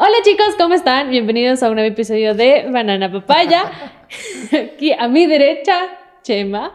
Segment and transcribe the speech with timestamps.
[0.00, 1.10] Hola chicos, ¿cómo están?
[1.10, 3.64] Bienvenidos a un nuevo episodio de Banana Papaya.
[4.52, 5.74] Aquí a mi derecha,
[6.22, 6.72] Chema.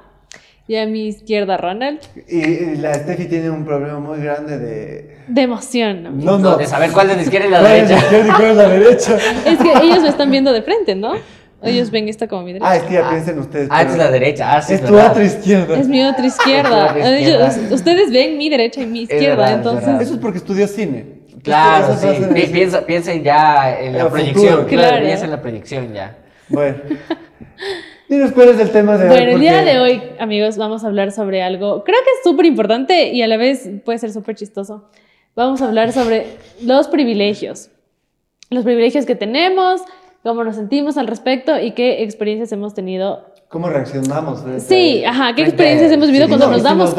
[0.68, 2.00] Y a mi izquierda, Ronald.
[2.28, 5.18] Y la Steffi tiene un problema muy grande de...
[5.28, 6.04] De emoción.
[6.04, 6.12] ¿no?
[6.12, 6.58] No, No, no.
[6.58, 8.06] de saber cuál es la izquierda y la ¿Cuál es la derecha.
[8.06, 9.18] izquierda y cuál es la derecha?
[9.46, 11.14] Es que ellos me están viendo de frente, ¿no?
[11.62, 12.70] Ellos ven esta como mi derecha.
[12.72, 13.68] Ah, es que ya piensen ustedes.
[13.72, 14.56] Ah, es la derecha.
[14.56, 15.78] Ah, sí, Es tu otra izquierda.
[15.80, 16.96] Es mi otra izquierda.
[17.18, 20.02] Ellos- ustedes ven mi derecha y mi izquierda, verdad, entonces.
[20.02, 21.13] Eso es porque estudió cine.
[21.44, 22.08] Claro, sí.
[22.34, 24.46] Pi- Piensa, piensa ya en la proyección.
[24.48, 24.68] futuro.
[24.68, 25.06] Claro, Claro.
[25.06, 26.18] piensa en la proyección ya.
[26.50, 26.78] Bueno.
[28.10, 29.10] Dinos cuál es el tema de hoy.
[29.10, 32.46] Bueno, el día de hoy, amigos, vamos a hablar sobre algo, creo que es súper
[32.46, 34.90] importante y a la vez puede ser súper chistoso.
[35.36, 36.28] Vamos a hablar sobre
[36.62, 37.70] los privilegios.
[38.52, 39.82] Los privilegios que tenemos,
[40.22, 43.33] cómo nos sentimos al respecto y qué experiencias hemos tenido.
[43.54, 44.42] ¿Cómo reaccionamos?
[44.42, 46.94] frente Sí, ajá, qué experiencias hemos vivido Sí, cuando no, nos y si damos,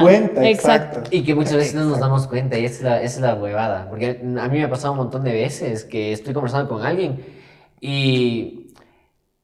[0.00, 0.48] cuenta.
[0.48, 1.00] exacto.
[1.10, 3.34] Y que muchas veces no nos damos cuenta y esa es la, esa es la
[3.34, 3.88] huevada.
[3.90, 7.24] Porque a mí me ha pasado un montón de veces que estoy conversando con alguien
[7.80, 8.68] y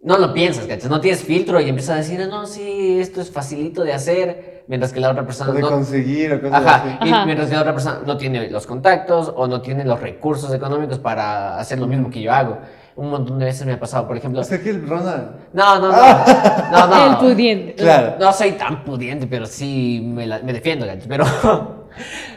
[0.00, 0.88] no lo piensas, ¿cachai?
[0.88, 4.92] No tienes filtro y empiezas a decir, no, sí, esto es facilito de hacer, mientras
[4.92, 5.68] que la otra persona O de no...
[5.68, 7.08] conseguir o cosas Ajá, así.
[7.08, 7.26] y Ajá.
[7.26, 11.00] mientras que la otra persona no tiene los contactos o no tiene los recursos económicos
[11.00, 12.58] para hacer lo mismo que yo hago.
[12.94, 14.40] Un montón de veces me ha pasado, por ejemplo...
[14.40, 15.30] O sea que el Ronald.
[15.54, 15.96] No, no, no.
[16.72, 17.10] No, no.
[17.12, 17.74] El pudiente.
[17.74, 18.16] Claro.
[18.20, 20.86] No soy tan pudiente, pero sí me, la- me defiendo.
[21.08, 21.24] Pero,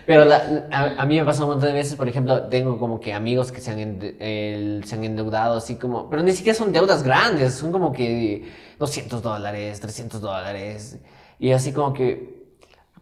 [0.06, 3.00] pero la- a, a mí me pasa un montón de veces, por ejemplo, tengo como
[3.00, 6.58] que amigos que se han, ende- el- se han endeudado así como, pero ni siquiera
[6.58, 11.00] son deudas grandes, son como que 200 dólares, 300 dólares,
[11.40, 12.45] y así como que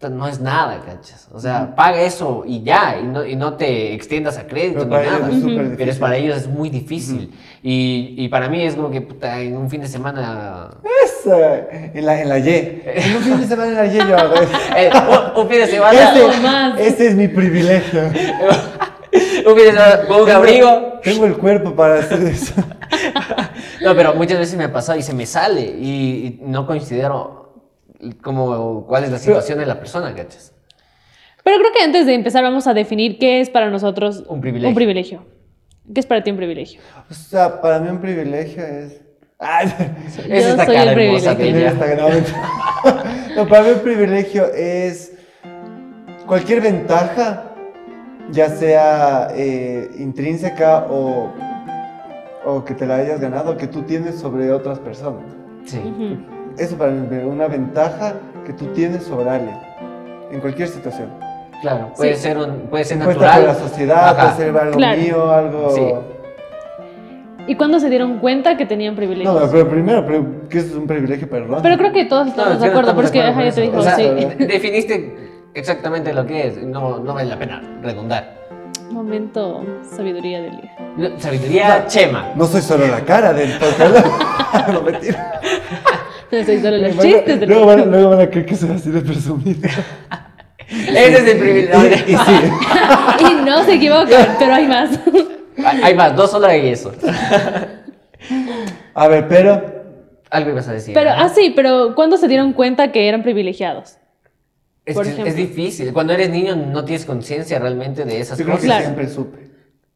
[0.10, 1.28] no es nada, ¿cachas?
[1.34, 5.02] O sea, paga eso y ya, y no, y no te extiendas a crédito Pero
[5.02, 5.30] ni nada.
[5.70, 7.32] es Pero es para ellos es muy difícil.
[7.62, 10.70] y, y para mí es como que puta, en un fin de semana
[11.06, 11.36] Eso,
[11.94, 12.82] en la, en la Y.
[12.86, 14.52] En un fin de semana en la Y yo hago eso.
[14.78, 14.90] Eh,
[15.36, 16.14] un, un fin de semana.
[16.14, 16.80] Ese, más.
[16.80, 18.02] ese es mi privilegio.
[18.04, 21.00] un fin de semana con un abrigo.
[21.04, 22.54] Tengo el cuerpo para hacer eso.
[23.82, 27.43] No, pero muchas veces me ha pasado y se me sale y, y no considero
[28.22, 30.54] como cuál es la situación de la persona, ¿cachas?
[31.44, 34.70] Pero creo que antes de empezar vamos a definir qué es para nosotros Un privilegio.
[34.70, 35.26] Un privilegio.
[35.94, 36.80] ¿Qué es para ti un privilegio?
[37.10, 39.02] O sea, para mí un privilegio es.
[39.40, 39.68] Ay,
[40.30, 41.74] Es Yo esta soy cara el hermosa privilegio.
[43.36, 45.14] No, para mí un privilegio es
[46.28, 47.52] cualquier ventaja,
[48.32, 51.32] ya sea eh, intrínseca o,
[52.46, 55.24] o que te la hayas ganado, que tú tienes sobre otras personas.
[55.66, 55.80] Sí.
[56.58, 58.14] Eso para mí es una ventaja
[58.46, 59.58] que tú tienes sobre alguien,
[60.32, 61.10] en cualquier situación.
[61.62, 62.22] Claro, puede Sí.
[62.24, 63.36] ser un, puede ser natural.
[63.40, 64.34] por la sociedad, Ajá.
[64.36, 64.98] puede ser algo Claro.
[65.02, 65.70] mío, algo...
[65.72, 65.94] Sí.
[67.48, 69.34] ¿Y cuándo se dieron cuenta que tenían privilegios?
[69.34, 71.62] No, pero primero, pero, ¿qué es un privilegio para Ron?
[71.62, 73.62] Pero creo que todos No, estamos es de no acuerdo, pero es que ya te
[73.62, 73.80] dijo, con.
[73.82, 74.04] O sea, sí.
[74.04, 75.18] y definiste
[75.54, 76.64] exactamente lo que es.
[76.64, 78.36] No, no vale la pena redundar.
[78.92, 81.12] Momento sabiduría del día.
[81.18, 82.30] Sabiduría chema.
[82.36, 83.50] No soy solo la cara del
[84.74, 85.42] no, mentira.
[86.40, 88.56] No soy solo los Van chistes del luego, van, a- luego van a creer que
[88.56, 89.70] soy así de presumido.
[90.70, 91.80] Ese es el privilegio.
[92.08, 92.34] y, y sí.
[93.32, 95.00] Y no se equivocan, pero hay más.
[95.84, 96.92] Hay más, dos solo hay eso.
[98.94, 99.62] A ver, pero
[100.30, 100.94] Algo ibas a decir.
[100.94, 101.16] Pero, ¿no?
[101.22, 103.98] ah, sí, pero ¿cuándo se dieron cuenta que eran privilegiados?
[104.86, 105.94] Es, Por es difícil.
[105.94, 108.62] Cuando eres niño no tienes conciencia realmente de esas yo creo cosas.
[108.62, 108.84] que Claro.
[108.84, 109.50] siempre supe.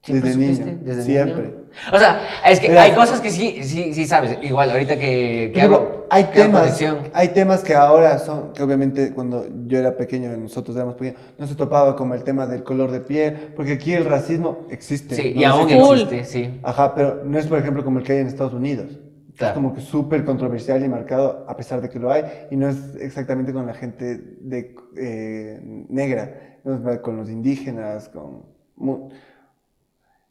[0.03, 0.65] ¿Siempre Desde supiste?
[0.65, 0.79] niño.
[0.83, 1.43] ¿Desde siempre.
[1.43, 1.56] niño?
[1.93, 4.37] O sea, es que Mira, hay cosas que sí, sí, sí sabes.
[4.41, 6.97] Igual, ahorita que, que hago, hay que hago temas, conexión.
[7.13, 11.47] hay temas que ahora son, que obviamente cuando yo era pequeño, nosotros éramos pequeños, no
[11.47, 15.15] se topaba como el tema del color de piel, porque aquí el racismo existe.
[15.15, 15.41] Sí, ¿no?
[15.41, 15.83] y aún Existe.
[15.85, 15.99] Full.
[15.99, 16.59] existe, sí.
[16.63, 18.99] Ajá, pero no es por ejemplo como el que hay en Estados Unidos.
[19.37, 19.51] Claro.
[19.51, 22.67] Es como que súper controversial y marcado, a pesar de que lo hay, y no
[22.69, 25.59] es exactamente con la gente de, eh,
[25.89, 28.43] negra, no es con los indígenas, con
[28.77, 29.09] mu-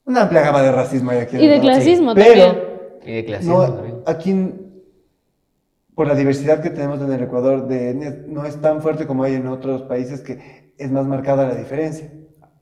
[0.06, 1.36] una amplia gama de racismo hay aquí.
[1.36, 1.62] Y de ¿no?
[1.62, 2.66] clasismo Pero también.
[3.04, 3.96] Y de clasismo no, también.
[4.06, 4.54] aquí,
[5.94, 9.24] por la diversidad que tenemos en el Ecuador de etnias, no es tan fuerte como
[9.24, 12.10] hay en otros países que es más marcada la diferencia.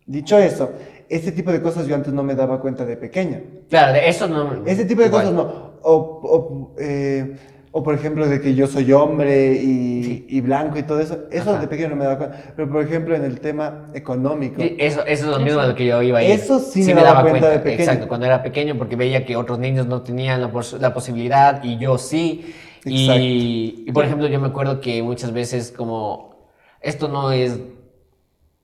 [0.06, 0.70] Dicho eso,
[1.08, 3.40] este tipo de cosas yo antes no me daba cuenta de pequeño.
[3.68, 4.64] Claro, de eso no.
[4.66, 5.22] Ese tipo de igual.
[5.22, 5.74] cosas no.
[5.82, 7.36] O, o, eh,
[7.76, 10.26] o, por ejemplo, de que yo soy hombre y, Sí.
[10.28, 11.18] y blanco y todo eso.
[11.32, 11.60] Eso Ajá.
[11.60, 12.52] de pequeño no me daba cuenta.
[12.54, 14.60] Pero, por ejemplo, en el tema económico.
[14.62, 16.30] Sí, Eso, eso es lo mismo a lo que yo iba a ir.
[16.30, 17.80] Eso sí me daba cuenta de pequeño.
[17.82, 21.64] Exacto, cuando era pequeño, porque veía que otros niños no tenían la, pos- la posibilidad
[21.64, 22.54] y yo sí.
[22.84, 26.48] Y, y, por ejemplo, yo me acuerdo que muchas veces, como
[26.80, 27.58] esto no es.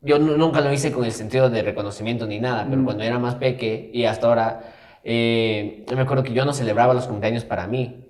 [0.03, 2.85] Yo nu- nunca lo hice con el sentido de reconocimiento ni nada, pero Mm.
[2.85, 4.73] cuando era más peque y hasta ahora,
[5.03, 8.07] eh, yo me acuerdo que yo no celebraba los cumpleaños para mí.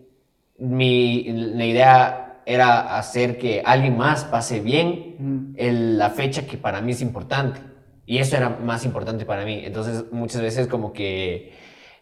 [0.60, 6.80] Mi, la idea era hacer que alguien más pase bien el- la fecha que para
[6.80, 7.60] mí es importante.
[8.06, 9.62] Y eso era más importante para mí.
[9.64, 11.52] Entonces, muchas veces como que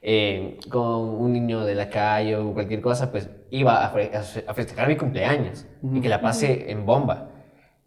[0.01, 4.23] eh, con un niño de la calle o cualquier cosa, pues iba a, fre- a
[4.23, 7.31] fe- a festejar mi cumpleaños y que la pase en bomba.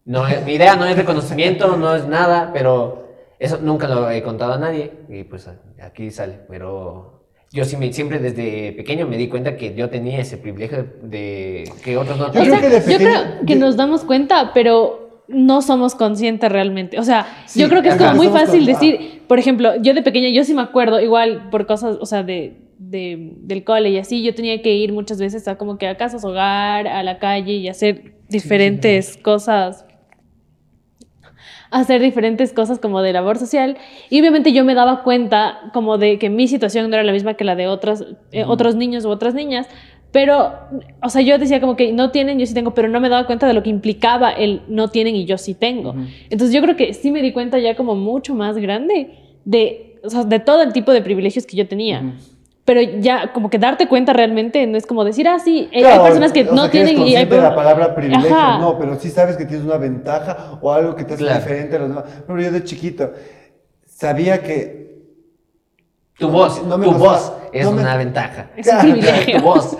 [0.06, 3.07] No, es- mi idea no es reconocimiento, no es nada, pero
[3.39, 5.50] eso nunca lo he contado a nadie y pues
[5.81, 6.41] aquí sale.
[6.50, 7.20] Pero
[7.51, 10.86] yo sí me- siempre desde pequeño me di cuenta que yo tenía ese privilegio de,
[11.03, 15.95] de- que otros no Yo creo que yo creo nos damos cuenta, pero no somos
[15.95, 17.00] conscientes realmente.
[17.00, 19.94] O sea, Sí, yo creo que es como muy fácil con- decir, por ejemplo, yo
[19.94, 23.89] de pequeña, yo sí me acuerdo, igual por cosas, o sea, de, de- del cole
[23.89, 27.04] y así, yo tenía que ir muchas veces a como que a casas hogar, a
[27.04, 29.86] la calle y hacer diferentes cosas
[31.71, 33.77] hacer diferentes cosas como de labor social.
[34.09, 37.33] Y obviamente yo me daba cuenta como de que mi situación no era la misma
[37.33, 39.68] que la de otras, eh, otros niños u otras niñas,
[40.12, 40.51] pero,
[41.01, 43.25] o sea, yo decía como que no tienen, yo sí tengo, pero no me daba
[43.25, 45.95] cuenta de lo que implicaba el no tienen y yo sí tengo.
[46.29, 49.12] Entonces yo creo que sí me di cuenta ya como mucho más grande
[49.45, 52.15] de, o sea, de todo el tipo de privilegios que yo tenía.
[52.63, 55.95] Pero ya como que darte cuenta realmente no es como decir, ah, sí, eh, Claro,
[56.03, 58.59] hay personas que o no sea, eres tienen y hay de la palabra privilegio, Ajá.
[58.59, 61.39] no, pero sí sabes que tienes una ventaja o algo que te hace Claro.
[61.39, 62.03] diferente a los demás.
[62.07, 63.11] Ejemplo, yo de chiquito
[63.85, 64.79] sabía que
[66.19, 68.51] Tu voz, No me tu voz es no me- una ventaja.
[68.55, 69.37] Es un privilegio.
[69.39, 69.75] Tu voz.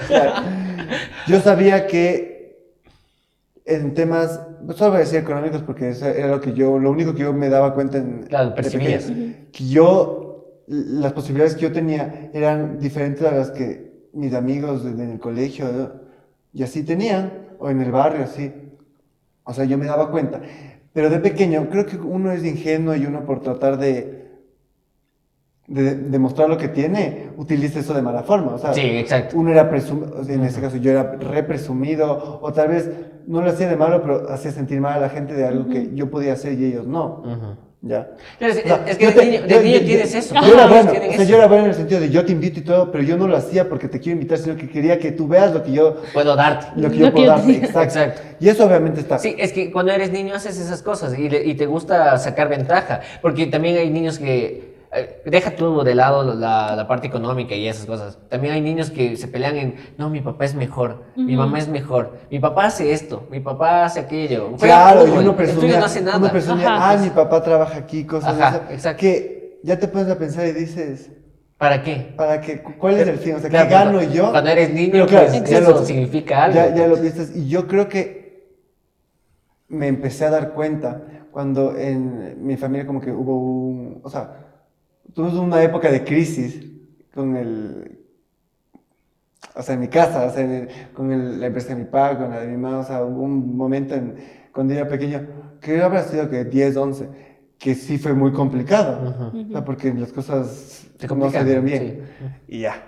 [1.28, 2.32] Yo sabía que
[3.66, 6.90] en temas, no solo voy a decir económicos porque eso era lo que yo, lo
[6.90, 9.06] único que yo me daba cuenta en Claro, percibías.
[9.52, 10.21] que yo,
[10.68, 15.66] las posibilidades que yo tenía eran diferentes a las que mis amigos en el colegio
[15.72, 15.92] ¿no?
[16.54, 18.52] y así tenían, o en el barrio así.
[19.44, 20.42] O sea, yo me daba cuenta.
[20.94, 24.22] Pero de pequeño, creo que uno es ingenuo y uno por tratar de
[25.68, 28.56] de demostrar lo que tiene, utiliza eso de mala forma.
[28.56, 29.38] O sea, Sí, exacto.
[29.38, 32.92] uno era presumido, en este caso yo era re presumido, o tal vez
[33.26, 35.96] no lo hacía de malo, pero hacía sentir mal a la gente de algo que
[35.96, 37.20] yo podía hacer y ellos no.
[37.20, 37.71] Ujú.
[37.84, 38.10] ¿Ya?
[38.40, 40.36] Es, O sea, es que de niño, de yo- niño yo- tienes eso.
[40.36, 42.60] Yo era bueno, o sea, yo era bueno en el sentido de yo te invito
[42.60, 45.12] y todo, pero yo no lo hacía porque te quiero invitar, sino que quería que
[45.12, 46.68] tú veas lo que yo, Puedo darte.
[46.80, 47.52] lo que yo que puedo yo darte.
[47.56, 47.82] Exacto.
[48.00, 48.22] Exacto.
[48.40, 49.18] Y eso obviamente está.
[49.18, 52.50] Sí, es que cuando eres niño haces esas cosas y, le- y te gusta sacar
[52.50, 54.71] ventaja, porque también hay niños que,
[55.26, 59.16] deja tú de lado la, la parte económica y esas cosas, también hay niños que
[59.16, 62.92] se pelean en, no, mi papá es mejor, mi mamá es mejor, mi papá hace
[62.92, 64.52] esto, mi papá hace aquello.
[64.60, 66.18] Claro, y uno presumía, no hace nada.
[66.18, 66.92] uno Ajá.
[66.92, 69.00] ah, mi papá trabaja aquí, cosas Ajá, de esas, exacto.
[69.02, 71.10] que ya te pones a pensar y dices,
[71.58, 72.14] ¿Para qué?
[72.18, 72.62] ¿para qué?
[72.62, 73.36] ¿Cuál es el fin?
[73.36, 74.32] O sea, Claro, ¿qué gano cuando- yo?
[74.32, 76.56] Cuando eres niño, Pero claro, pues, ya eso lo- significa algo.
[76.56, 77.36] Ya, ya lo piensas.
[77.36, 78.56] Y yo creo que
[79.68, 81.02] me empecé a dar cuenta
[81.32, 84.02] cuando en mi familia como que hubo un...
[84.04, 84.51] O sea,
[85.14, 86.66] tuvimos una época de crisis
[87.14, 87.98] con el...
[89.56, 91.84] O sea, en mi casa, o sea, en el- con el- la empresa de mi
[91.86, 94.16] papá, con la de mi mamá, o sea, hubo un momento en,
[94.54, 95.28] cuando era pequeño,
[95.60, 97.10] que habrá sido que 10, 11,
[97.58, 102.04] que sí fue muy complicado, o sea, porque las cosas no dieron bien.
[102.48, 102.88] Y ya.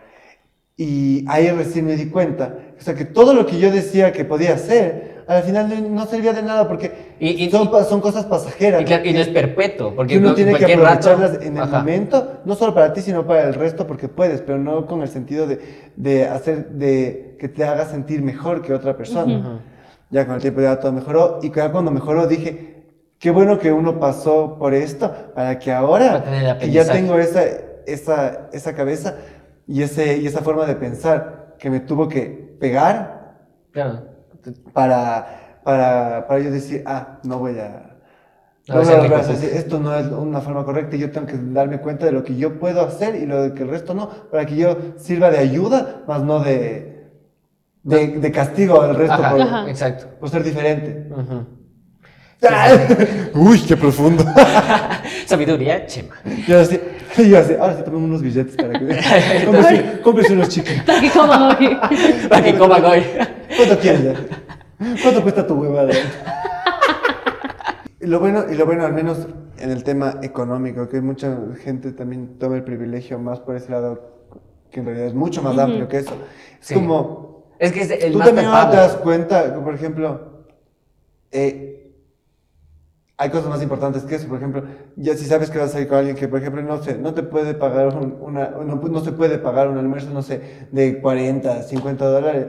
[0.78, 4.24] Y ahí recién me di cuenta, o sea, que todo lo que yo decía que
[4.26, 8.26] podía hacer, al final no, servía de nada porque Y- y- son, y- son cosas
[8.26, 8.82] pasajeras.
[8.82, 11.46] Y, claro, y no es perpetuo, porque que uno no- tiene que cualquier rato- aprovecharlas
[11.46, 11.80] en el Ajá.
[11.80, 15.08] momento, no solo para ti, sino para el resto, porque puedes, pero no con el
[15.08, 15.60] sentido de,
[15.96, 19.38] de hacer, de que te haga sentir mejor que otra persona.
[19.40, 19.60] Ujú.
[20.10, 22.84] Ya con el tiempo ya todo mejoró, y ya cuando mejoró dije,
[23.20, 27.18] qué bueno que uno pasó por esto, para que Para ahora, el que ya tengo
[27.18, 27.42] esa,
[27.88, 29.16] esa, esa cabeza
[29.68, 33.38] y, ese, y esa forma de pensar que me tuvo que pegar
[33.72, 34.13] Claro.
[34.74, 37.90] Para, para, para yo decir, ah, no voy a...
[38.66, 41.80] No voy a hacer- esto no es una forma correcta y yo tengo que darme
[41.82, 44.56] cuenta de lo que yo puedo hacer y lo que el resto no, para que
[44.56, 47.10] yo sirva de ayuda, más no de,
[47.84, 49.70] de, de castigo al resto Ajá, por, Ajá.
[49.70, 50.08] exacto.
[50.18, 51.10] por ser diferente.
[53.36, 54.24] Uy, qué profundo.
[55.26, 56.16] Sabiduría, chema.
[56.48, 56.62] yo
[57.20, 58.86] así, yo así, ahora sí tomemos unos billetes para que...
[59.46, 60.72] cómprese, cómprese unos chicos.
[60.72, 61.70] Está aquí cómodo aquí.
[62.30, 63.04] Para que coma hoy.
[63.58, 64.14] ¿Cuánto quieres ya?
[65.02, 65.94] ¿Cuánto cuesta tu huevada?
[68.02, 69.28] Y lo bueno, y lo bueno, al menos
[69.60, 74.26] en el tema económico, que mucha gente también toma el privilegio más por ese lado,
[74.72, 76.14] que en realidad es mucho más amplio que eso.
[76.60, 76.74] Es Sí.
[76.74, 80.46] como, Es que es el tú más también ahora te das cuenta, que, por ejemplo,
[81.32, 81.73] eh,
[83.18, 84.28] hay cosas más importantes que eso.
[84.28, 84.64] Por ejemplo,
[84.96, 87.14] ya si sabes que vas a ir con alguien que, por ejemplo, no sé, no
[87.14, 91.00] te puede pagar un- una, no, no se puede pagar un almuerzo, no sé, de
[91.00, 92.48] 40, 50 dólares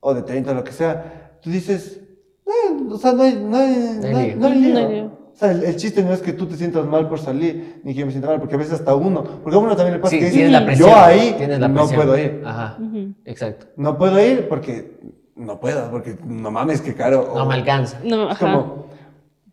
[0.00, 2.00] o de 30, lo que sea, tú dices,
[2.46, 4.72] "Eh, o sea, no hay, no hay, no hay, no hay lío".
[4.74, 5.20] No hay lío.
[5.32, 7.94] O sea, el, el chiste no es que tú te sientas mal por salir, ni
[7.94, 10.00] que yo me sienta mal, porque a veces hasta uno, porque a uno también le
[10.00, 10.88] pasa Sí, que dice, la presión.
[10.90, 11.96] yo ahí la no presión.
[11.96, 12.42] puedo ir.
[12.44, 12.76] Ajá.
[13.24, 13.66] Exacto.
[13.76, 14.98] No puedo ir porque
[15.36, 17.32] no puedo, porque no mames, que caro.
[17.34, 17.98] No o- me alcanza.
[18.04, 18.52] No, ajá.
[18.52, 18.89] como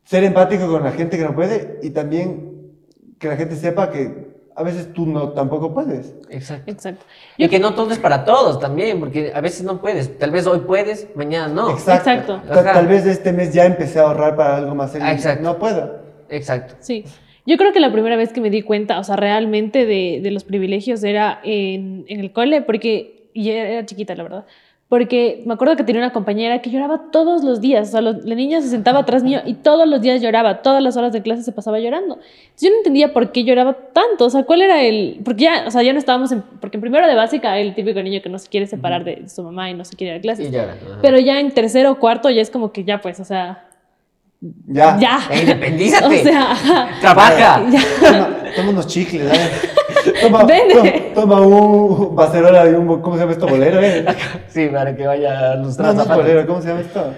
[0.08, 2.72] ser empático con la gente que no puede y también
[3.20, 6.16] que la gente sepa que a veces tú no tampoco puedes.
[6.30, 6.72] Exacto.
[6.72, 7.06] Exacto.
[7.36, 10.18] Y que no todo es para todos también, porque a veces no puedes.
[10.18, 11.72] Tal vez hoy puedes, mañana no.
[11.72, 12.12] Exacto.
[12.12, 12.64] Exacto.
[12.64, 15.10] Tal vez este mes ya empecé a ahorrar para algo más serio.
[15.10, 15.44] Exacto.
[15.44, 16.00] No puedo.
[16.30, 16.76] Exacto.
[16.80, 17.04] Sí.
[17.46, 20.32] Yo creo que la primera vez que me di cuenta, o sea, realmente de, de
[20.32, 24.46] los privilegios era en, en el cole, porque, y era, era chiquita, la verdad,
[24.90, 28.24] porque me acuerdo que tenía una compañera que lloraba todos los días, o sea, los-
[28.24, 31.22] la niña se sentaba atrás mío y todos los días lloraba, todas las horas de
[31.22, 32.16] clase se pasaba llorando.
[32.16, 35.66] Entonces yo no entendía por qué lloraba tanto, o sea, cuál era el, porque ya,
[35.68, 38.30] o sea, ya no estábamos en, porque en primero de básica el típico niño que
[38.30, 40.48] no se quiere separar de su mamá y no se quiere ir a clases.
[40.48, 40.74] Y llora.
[40.74, 41.00] ajá.
[41.02, 43.66] Pero ya en tercero o cuarto ya es como que ya, pues, o sea,
[44.68, 44.98] Ya.
[45.00, 45.20] ya.
[45.32, 46.06] ¡Eh, independízate!
[46.22, 46.98] o sea.
[47.02, 47.66] ¡Trabaja!
[47.70, 47.82] Ya.
[48.00, 49.40] Toma, toma unos chicles, dale.
[50.22, 51.12] Toma, Vene.
[51.14, 53.48] toma, toma un bacerola y un, ¿cómo se llama esto?
[53.48, 54.06] Bolero, eh.
[54.48, 57.14] Sí, para que vaya a No, no bolero, ¿cómo se llama esto?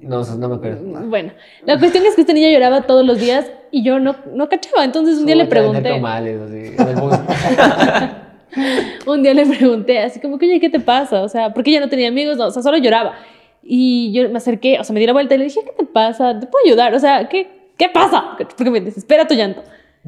[0.00, 0.82] No, no me acuerdo.
[1.06, 1.32] Bueno,
[1.64, 4.84] la cuestión es que este niño lloraba todos los días y yo no, no cachaba.
[4.84, 7.14] Entonces un día le pregunté, tamales, así, en el bus.
[9.06, 11.22] un día le pregunté, así como que, oye, ¿qué te pasa?
[11.22, 13.14] O sea, porque ella no tenía amigos, no, o sea, solo lloraba.
[13.62, 15.86] Y yo me acerqué, o sea, me di la vuelta y le dije, ¿qué te
[15.86, 16.38] pasa?
[16.38, 16.94] ¿Te puedo ayudar?
[16.94, 18.36] O sea, ¿qué, qué pasa?
[18.36, 19.62] Porque me desespera tu llanto.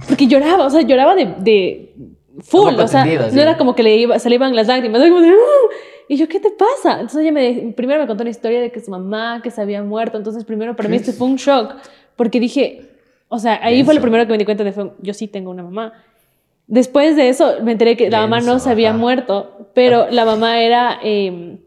[0.07, 1.95] Porque lloraba, o sea, lloraba de, de
[2.40, 3.17] full, o sea, sí.
[3.35, 5.75] no era como que le, iba, se le iban las lágrimas, como de, "Ah".
[6.09, 6.95] y yo, ¿qué te pasa?
[7.00, 9.83] Entonces ella me, primero me contó una historia de que su mamá, que se había
[9.83, 11.75] muerto, entonces primero para mí este fue un shock,
[12.17, 12.83] porque dije,
[13.28, 15.50] o sea, ahí fue lo primero que me di cuenta de, fue, yo sí tengo
[15.50, 15.93] una mamá.
[16.67, 18.99] Después de eso me enteré que la mamá no se había ajá.
[18.99, 21.59] muerto, pero la mamá era, eh,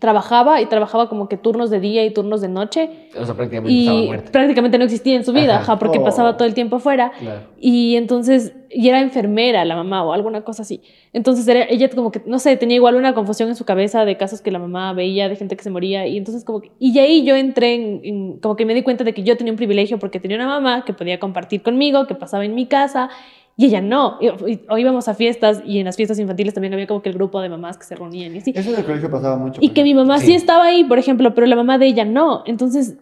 [0.00, 3.78] trabajaba y trabajaba como que turnos de día y turnos de noche O sea, prácticamente
[3.80, 4.32] estaba y muerta.
[4.32, 5.62] prácticamente no existía en su vida, Ajá.
[5.62, 6.04] ajá, porque Oh.
[6.04, 7.12] pasaba todo el tiempo afuera.
[7.18, 7.40] Claro.
[7.60, 10.80] Y entonces, y era enfermera la mamá o alguna cosa así.
[11.12, 14.16] Entonces era, ella como que, no sé, tenía igual una confusión en su cabeza de
[14.16, 16.06] casos que la mamá veía, de gente que se moría.
[16.08, 19.04] Y entonces como que, y ahí yo entré en, en- como que me di cuenta
[19.04, 22.16] de que yo tenía un privilegio porque tenía una mamá que podía compartir conmigo, que
[22.16, 23.10] pasaba en mi casa.
[23.56, 24.18] Y ella no.
[24.20, 27.08] Y- y- o íbamos a fiestas y en las fiestas infantiles también había como que
[27.08, 28.52] el grupo de mamás que se reunían y así.
[28.54, 29.60] Eso en el colegio pasaba mucho.
[29.62, 30.26] Y que mi mamá sí.
[30.26, 30.34] Sí.
[30.34, 32.42] estaba ahí, por ejemplo, pero la mamá de ella no.
[32.46, 32.96] Entonces,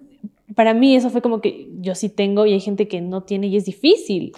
[0.55, 3.47] para mí eso fue como que yo sí tengo y hay gente que no tiene
[3.47, 4.33] y es difícil.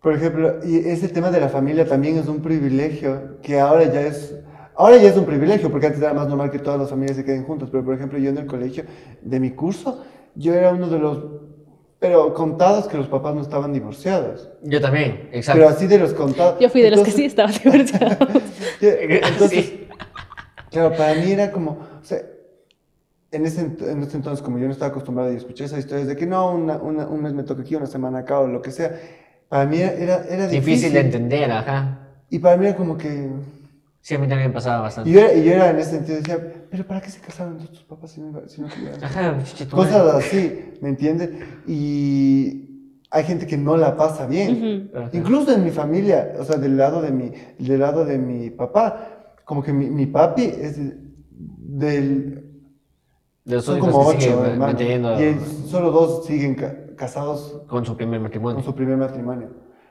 [0.00, 4.02] Por ejemplo, y ese tema de la familia también es un privilegio que ahora ya
[4.02, 4.36] es,
[4.76, 7.24] ahora ya es un privilegio porque antes era más normal que todas las familias se
[7.24, 8.84] queden juntas, pero por ejemplo yo en el colegio
[9.22, 10.04] de mi curso,
[10.36, 11.18] yo era uno de los,
[11.98, 15.60] pero contados que los papás no estaban divorciados, Yo también, exacto.
[15.60, 16.58] pero así de los contados.
[16.60, 18.18] Yo fui de los que Entonces- sí estaban divorciados.
[18.80, 19.88] Entonces, Sí.
[20.70, 22.18] claro, para mí era como, o sea,
[23.32, 26.16] en ese, en ese entonces, como yo no estaba acostumbrado y escuché esas historias de
[26.16, 28.70] que no, una, una- un mes me toca aquí, una semana acá o lo que
[28.70, 28.98] sea,
[29.48, 30.50] para mí era, era, era difícil.
[30.50, 31.98] Difícil de entender, ajá.
[32.30, 33.30] Y para mí era como que...
[34.06, 35.10] Sí, a mí también pasaba Y bastante.
[35.10, 36.38] yo, era- y yo era en ese sentido, decía,
[36.70, 38.68] pero ¿para qué se casaron tus papás si no, si no?
[39.02, 39.36] Ajá.
[39.68, 41.30] Cosas así, ¿me entiendes?
[41.66, 44.92] Y hay gente que no la pasa bien.
[45.12, 49.34] Incluso en mi familia, o sea, del lado de mi, del lado de mi papá,
[49.44, 52.44] como que mi, mi papi es del...
[53.44, 54.58] De Son como ocho, ma- hermano.
[54.66, 55.36] manteniendo Y
[55.68, 58.62] solo dos siguen ca- casados con su primer con matrimonio.
[58.62, 59.48] su primer matrimonio.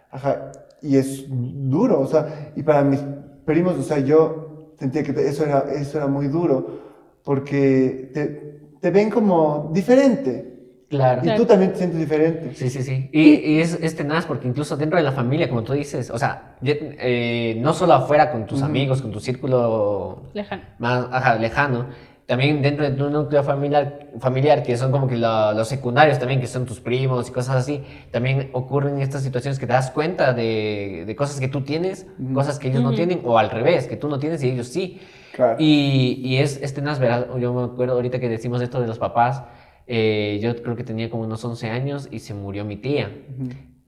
[0.10, 0.54] Ajá.
[0.82, 3.02] Y es duro, o sea, y para mis
[3.46, 6.80] primos, o sea, yo sentía que eso era, eso era muy duro,
[7.24, 10.52] porque te, te ven como diferente.
[10.90, 11.22] Claro.
[11.26, 12.54] Y tú también te sientes diferente.
[12.54, 13.10] Sí, sí, sí.
[13.12, 16.18] Y, y es, es tenaz porque incluso dentro de la familia, como tú dices, o
[16.20, 18.66] sea, ya- eh, no solo afuera con tus Ujú.
[18.68, 20.62] amigos, con tu círculo Lejano.
[20.78, 21.88] más ajá, lejano,
[22.26, 26.40] también dentro de tu núcleo familiar, familiar que son como que lo- los secundarios también,
[26.42, 30.34] que son tus primos y cosas así, también ocurren estas situaciones que te das cuenta
[30.34, 33.96] de, de cosas que tú tienes, cosas que ellos no tienen, o al revés, que
[33.96, 35.00] tú no tienes y ellos sí.
[35.34, 35.58] Claro.
[35.60, 37.00] Y, y es, es tenaz.
[37.40, 39.44] Yo me acuerdo ahorita que decimos esto de los papás,
[39.86, 43.12] eh, yo creo que tenía como unos 11 años y se murió mi tía.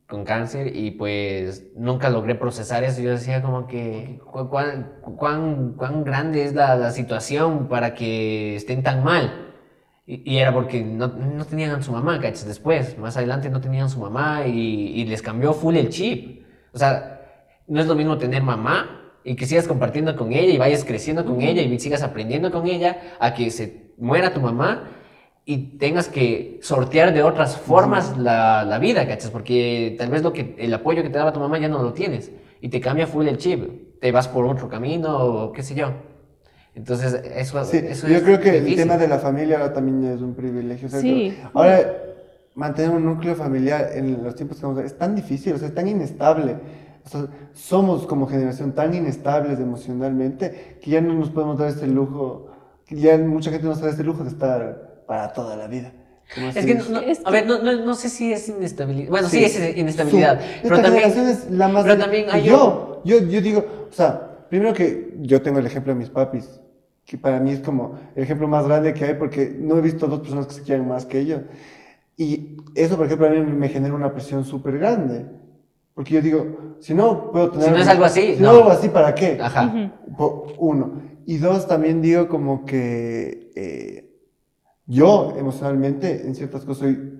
[0.08, 3.02] Con cáncer y pues nunca logré procesar eso.
[3.02, 8.56] Yo decía como que cu- cuán, cuán, cuán grande es la, la situación para que
[8.56, 9.54] estén tan mal.
[10.06, 12.46] Y, y era porque no, no tenían a su mamá, ¿cachas?
[12.48, 14.52] Después, más adelante no tenían a su mamá y,
[15.02, 16.46] y les cambió full el chip.
[16.74, 17.22] O sea,
[17.68, 21.26] no es lo mismo tener mamá y que sigas compartiendo con ella y vayas creciendo
[21.26, 24.97] con ella y sigas aprendiendo con ella a que se muera tu mamá
[25.50, 29.32] y tengas que sortear de otras formas la, la vida, ¿cachas?
[29.32, 31.94] Porque tal vez lo que, el apoyo que te daba tu mamá ya no lo
[31.94, 35.74] tienes y te cambia full el chip, te vas por otro camino o qué sé
[35.74, 35.94] yo.
[36.76, 40.04] Entonces, eso, Sí, eso yo es creo que el tema de la familia ahora también
[40.14, 40.90] es un privilegio.
[40.90, 41.34] o sea, Sí.
[41.54, 41.96] Ahora,
[42.54, 45.70] mantener un núcleo familiar en los tiempos que vamos a es tan difícil, o sea,
[45.70, 46.58] es tan inestable.
[47.06, 51.88] O sea, somos como generación tan inestables emocionalmente que ya no nos podemos dar este
[51.88, 52.50] lujo,
[52.86, 55.92] que ya mucha gente nos da este lujo de estar para toda la vida.
[56.54, 59.10] Es que, no- Es a ver, no, no, no sé si es inestabilidad.
[59.10, 59.46] Bueno, sí, Sí.
[59.62, 60.40] es inestabilidad.
[60.62, 61.84] Su- pero también, es la más...
[61.86, 65.94] pero también hay yo, yo, yo digo, o sea, primero que yo tengo el ejemplo
[65.94, 66.60] de mis papis,
[67.06, 70.08] que para mí es como el ejemplo más grande que hay porque no he visto
[70.08, 71.42] dos personas que se quieran más que ellos.
[72.18, 75.26] Y eso, por ejemplo, a mí me genera una presión súper grande.
[75.94, 77.68] Porque yo digo, si no puedo tener...
[77.68, 78.50] Si no es algo así, Si no.
[78.50, 79.38] algo así, ¿para qué?
[79.42, 79.92] Ajá.
[80.18, 81.02] Po- Uno.
[81.26, 84.07] Y dos, también digo como que eh,
[84.88, 87.14] yo emocionalmente en ciertas cosas soy,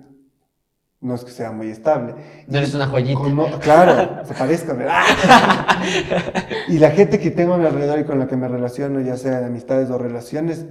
[1.00, 2.14] no es que sea muy estable.
[2.48, 3.20] No eres una joyita.
[3.60, 5.02] Claro, se parezca, ¿verdad?
[6.68, 9.16] y la gente que tengo a mi alrededor y con la que me relaciono, ya
[9.16, 10.66] sea en amistades o relaciones,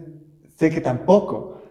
[0.57, 1.61] sé que tampoco.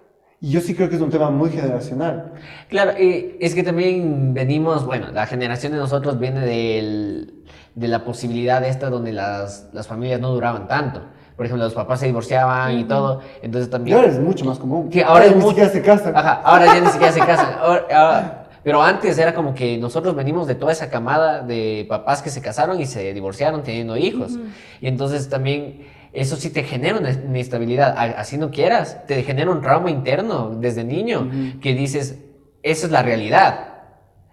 [0.41, 2.33] Y yo sí creo que es un tema muy generacional.
[2.69, 7.43] Claro, y es que también venimos, bueno, la generación de nosotros viene del-
[7.75, 11.03] de la posibilidad esta donde las, las familias no duraban tanto.
[11.37, 13.97] Por ejemplo, los papás se divorciaban y todo, entonces Y también...
[13.99, 14.89] ahora es mucho más común.
[14.89, 16.17] Que ahora es ni mucho- siquiera se casan.
[16.17, 17.55] Ajá, ahora ya ni siquiera se casan.
[17.61, 22.21] Ahora- ahora- pero antes era como que nosotros venimos de toda esa camada de papás
[22.23, 24.33] que se casaron y se divorciaron teniendo hijos.
[24.81, 27.95] Y entonces también eso sí te genera una inestabilidad.
[27.97, 31.31] A- Así no quieras, te genera un trauma interno desde niño
[31.63, 32.19] que dices,
[32.65, 33.69] esa es la realidad.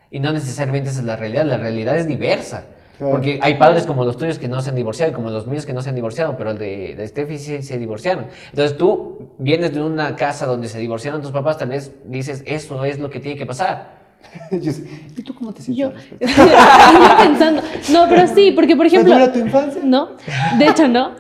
[0.10, 2.64] Y no necesariamente esa es la realidad, la realidad es diversa.
[2.98, 3.14] Claro.
[3.14, 5.66] Porque hay padres como los tuyos que no se han divorciado y como los míos
[5.66, 8.28] que no se han divorciado, pero el de, de Steffi sí se divorciaron.
[8.52, 12.86] Entonces tú vienes de una casa donde se divorciaron tus papás, tal vez dices, eso
[12.86, 14.04] es lo que tiene que pasar.
[14.52, 16.08] ¿Y tú cómo te sientes?
[16.12, 16.28] Yo, yo
[17.18, 19.82] pensando, no, pero sí, porque por ¿Te ejemplo, dura tu infancia?
[19.84, 20.10] no,
[20.58, 21.12] de hecho no,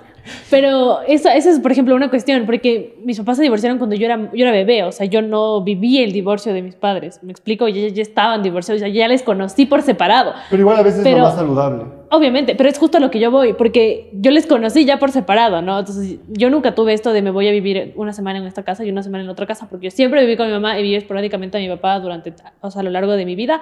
[0.49, 4.05] pero esa, esa es por ejemplo una cuestión, porque mis papás se divorciaron cuando yo
[4.05, 7.31] era, yo era bebé, o sea, yo no viví el divorcio de mis padres, me
[7.31, 11.05] explico, ya, ya estaban divorciados, ya, ya les conocí por separado, Pero igual a veces
[11.05, 11.83] es lo más saludable.
[12.09, 15.11] obviamente, pero es justo a lo que yo voy, porque yo les conocí ya por
[15.11, 15.79] separado, ¿no?
[15.79, 18.83] Entonces yo nunca tuve esto de me voy a vivir una semana en esta casa
[18.85, 20.95] y una semana en otra casa, porque yo siempre viví con mi mamá y viví
[20.95, 23.61] esporádicamente a mi papá durante, o sea, a lo largo de mi vida.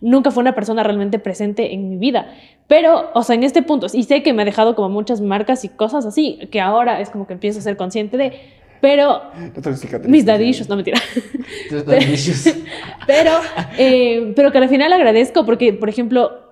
[0.00, 2.34] Nunca fue una persona realmente presente en mi vida.
[2.66, 5.64] Pero, o sea, en este punto, y sé que me ha dejado como muchas marcas
[5.64, 8.32] y cosas así, que ahora es como que empiezo a ser consciente de,
[8.80, 11.00] pero No mis issues, no mentira.
[13.06, 13.30] Pero,
[13.78, 16.44] eh, pero que al final agradezco porque, por ejemplo,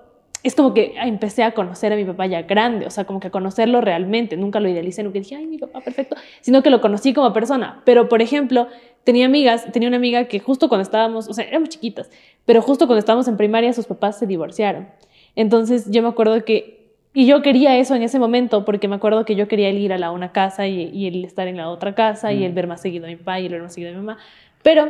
[0.43, 3.27] es como que empecé a conocer a mi papá ya grande, o sea, como que
[3.27, 4.35] a conocerlo realmente.
[4.35, 7.81] Nunca lo idealicé, nunca dije, ay, mi papá, perfecto, sino que lo conocí como persona.
[7.85, 8.67] Pero, por ejemplo,
[9.03, 12.09] tenía amigas, tenía una amiga que justo cuando estábamos, o sea, éramos chiquitas,
[12.45, 14.87] pero justo cuando estábamos en primaria, sus papás se divorciaron.
[15.35, 19.25] Entonces, yo me acuerdo que, y yo quería eso en ese momento, porque me acuerdo
[19.25, 21.69] que yo quería el ir a la una casa y, y el estar en la
[21.69, 23.91] otra casa y el ver más seguido a mi papá y el ver más seguido
[23.91, 24.17] a mi mamá.
[24.61, 24.89] Pero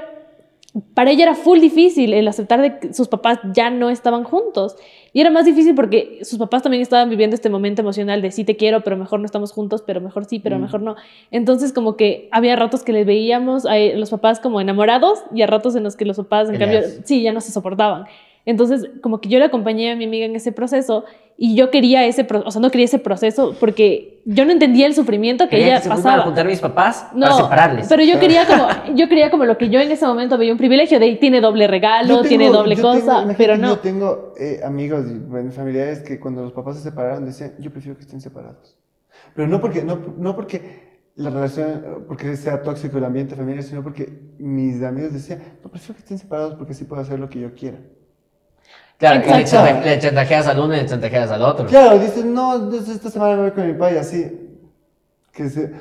[0.94, 4.76] para ella era full difícil el aceptar de que sus papás ya no estaban juntos.
[5.16, 8.44] Y era más difícil porque sus papás también estaban viviendo este momento emocional de sí
[8.44, 10.62] te quiero, pero mejor no estamos juntos, pero mejor sí, pero Mm.
[10.62, 10.96] mejor no.
[11.30, 15.48] Entonces como que había ratos que les veíamos a los papás como enamorados y a
[15.48, 18.06] ratos en los que los papás en cambio sí, ya no se soportaban.
[18.46, 21.06] Entonces como que yo le acompañé a mi amiga en ese proceso
[21.38, 24.94] y yo quería ese, o sea, no quería ese proceso porque yo no entendía el
[24.94, 26.22] sufrimiento que Quería ella que pasaba.
[26.22, 27.88] a juntar a mis papás No, para separarles.
[27.88, 30.58] pero yo quería como yo quería como lo que yo en ese momento veía un
[30.58, 33.70] privilegio de tiene doble regalo, tengo- tiene doble tengo- cosa, imagínate, pero no.
[33.70, 37.72] Yo tengo eh, amigos y bueno, familiares que cuando los papás se separaron decían, yo
[37.72, 38.78] prefiero que estén separados.
[39.36, 43.82] Pero no porque, no, no porque la relación, porque sea tóxico el ambiente familiar, sino
[43.84, 47.40] porque mis amigos decían, no, prefiero que estén separados porque así puedo hacer lo que
[47.40, 47.78] yo quiera.
[48.98, 49.68] Claro, y le, Exacto.
[49.72, 51.66] chanta- le chantajeas al uno y le chantajeas al otro.
[51.68, 54.40] Claro, dicen, no, esta semana me voy con mi papá y así.
[55.34, 55.72] Que se...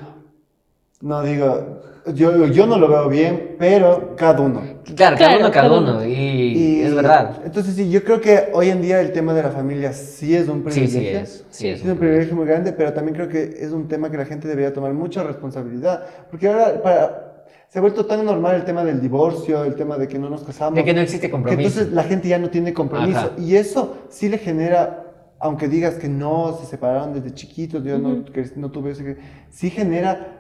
[1.01, 1.81] No digo,
[2.15, 4.61] yo, yo no lo veo bien, pero cada uno.
[4.95, 5.91] Claro, cada Claro, uno, cada cada uno.
[5.99, 6.07] uno.
[6.07, 7.41] Y, es verdad.
[7.45, 10.49] Entonces sí, yo creo que hoy en día el tema de la familia sí es
[10.49, 11.01] un Sí, privilegio.
[11.01, 11.31] sí es.
[11.31, 11.69] Sí, Sí.
[11.69, 14.25] es Es un privilegio muy grande, pero también creo que es un tema que la
[14.25, 16.05] gente debería tomar mucha responsabilidad.
[16.31, 17.32] Porque ahora para-
[17.69, 20.43] se ha vuelto tan normal el tema del divorcio, el tema de que no nos
[20.45, 20.75] casamos.
[20.75, 21.69] De que no existe que compromiso.
[21.81, 23.19] entonces la gente ya no tiene compromiso.
[23.19, 23.31] Ajá.
[23.39, 25.05] Y eso sí le genera,
[25.41, 29.17] aunque digas que no, se separaron desde chiquitos, yo no, que no tuve eso, que
[29.51, 30.39] sí genera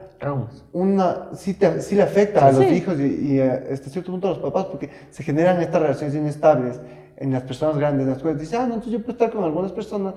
[0.72, 2.74] una, sí, te- sí le afecta a los Sí.
[2.74, 6.14] hijos y, y a- hasta cierto punto a los papás, porque se generan estas relaciones
[6.14, 6.80] inestables
[7.16, 9.42] en las personas grandes, en las cuales dicen, ah, no, entonces yo puedo estar con
[9.44, 10.14] algunas personas,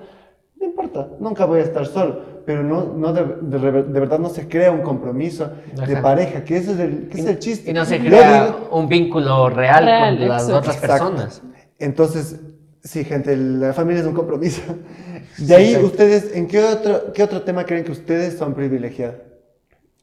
[0.59, 4.47] no importa, nunca voy a estar solo, pero no, no de, de verdad no se
[4.47, 5.51] crea un compromiso
[5.87, 7.71] de pareja, que ese es el, que es el chiste.
[7.71, 10.57] Y no se crea digo- un vínculo real, Real, con las exacto.
[10.59, 11.05] otras Exacto.
[11.11, 11.41] personas.
[11.79, 12.39] Entonces,
[12.83, 14.61] sí, gente, la familia es un compromiso.
[15.37, 15.87] De ahí, exacto.
[15.87, 19.17] ustedes, ¿en qué otro, qué otro tema creen que ustedes son privilegiados?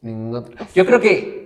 [0.02, 0.54] Ningún otro.
[0.74, 1.42] Yo creo que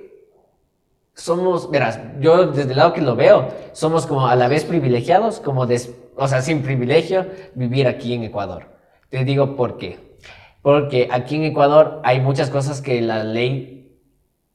[1.14, 5.40] somos, verás, yo desde el lado que lo veo, somos como a la vez privilegiados,
[5.40, 8.75] como des- o sea, sin privilegio, vivir aquí en Ecuador.
[9.09, 10.19] Te digo por qué.
[10.62, 13.77] Porque aquí en Ecuador hay muchas cosas que la ley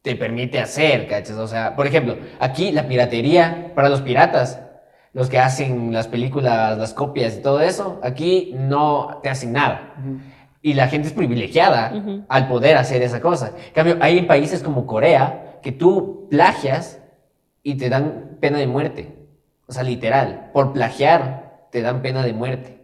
[0.02, 1.38] te permite hacer, ¿cachas?
[1.38, 4.60] O sea, por ejemplo, aquí la piratería para los piratas,
[5.14, 9.96] los que hacen las películas, las copias y todo eso, aquí no te hacen nada.
[10.62, 11.94] Y la gente es privilegiada
[12.28, 13.54] al poder hacer esa cosa.
[13.68, 17.00] En cambio, hay países como Corea que tú plagias
[17.64, 19.16] y te dan pena de muerte.
[19.68, 22.81] O sea, literal, por plagiar te dan pena de muerte.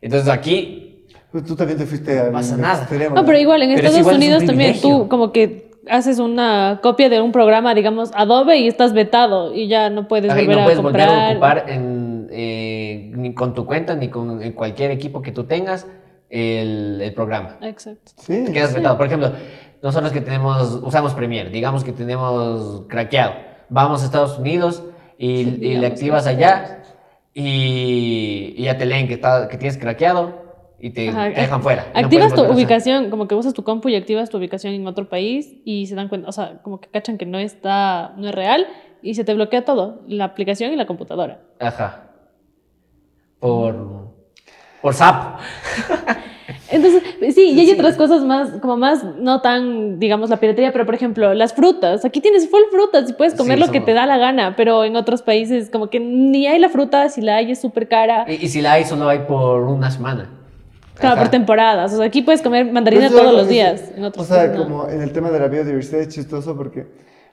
[0.00, 2.88] Entonces aquí, Pues tú también te fuiste a Pasa nada.
[3.14, 5.02] No, pero igual en Pero es Estados igual, es un Unidos también privilegio.
[5.02, 9.66] tú como que haces una copia de un programa, digamos, Adobe y estás vetado y
[9.68, 11.32] ya no puedes ahí volver no a puedes volver a comprar.
[11.32, 15.86] ocupar en, eh, ni con tu cuenta ni con en cualquier equipo que tú tengas
[16.28, 17.56] el, el programa.
[17.62, 18.12] Exacto.
[18.18, 18.44] Sí.
[18.44, 18.96] Te quedas vetado.
[18.96, 19.32] Por ejemplo,
[19.82, 23.32] nosotros que tenemos, usamos Premiere, digamos que tenemos craqueado.
[23.68, 24.82] Vamos a Estados Unidos
[25.18, 26.79] y, y le activas allá
[27.34, 31.62] y, y ya te leen que, está, que tienes craqueado y te, Ajá, te dejan
[31.62, 31.86] fuera.
[31.92, 34.86] no Activas tu a ubicación, como que usas tu compu y activas tu ubicación en
[34.86, 38.28] otro país y se dan cuenta, o sea, como que cachan que no está, no
[38.28, 38.66] es real
[39.02, 41.42] y se te bloquea todo, la aplicación y la computadora.
[41.58, 42.10] Ajá.
[43.38, 44.12] Por,
[44.82, 45.40] por SAP.
[46.70, 47.02] Entonces,
[47.34, 50.94] sí, y hay otras cosas más, como más, no tan, digamos, la piratería, pero por
[50.94, 52.04] ejemplo, las frutas.
[52.04, 54.54] Aquí tienes full frutas y puedes comer Sí, lo que somos- te da la gana,
[54.56, 57.88] pero en otros países como que ni hay la fruta, si la hay es súper
[57.88, 58.24] cara.
[58.28, 60.28] Y, y si la hay, solo hay por una semana.
[60.94, 61.22] Claro, Ajá.
[61.22, 61.92] por temporadas.
[61.94, 63.90] O sea, aquí puedes comer mandarina Pues todos los días.
[63.96, 64.62] En O otros sea, países no.
[64.64, 66.86] como en el tema de la biodiversidad es chistoso porque,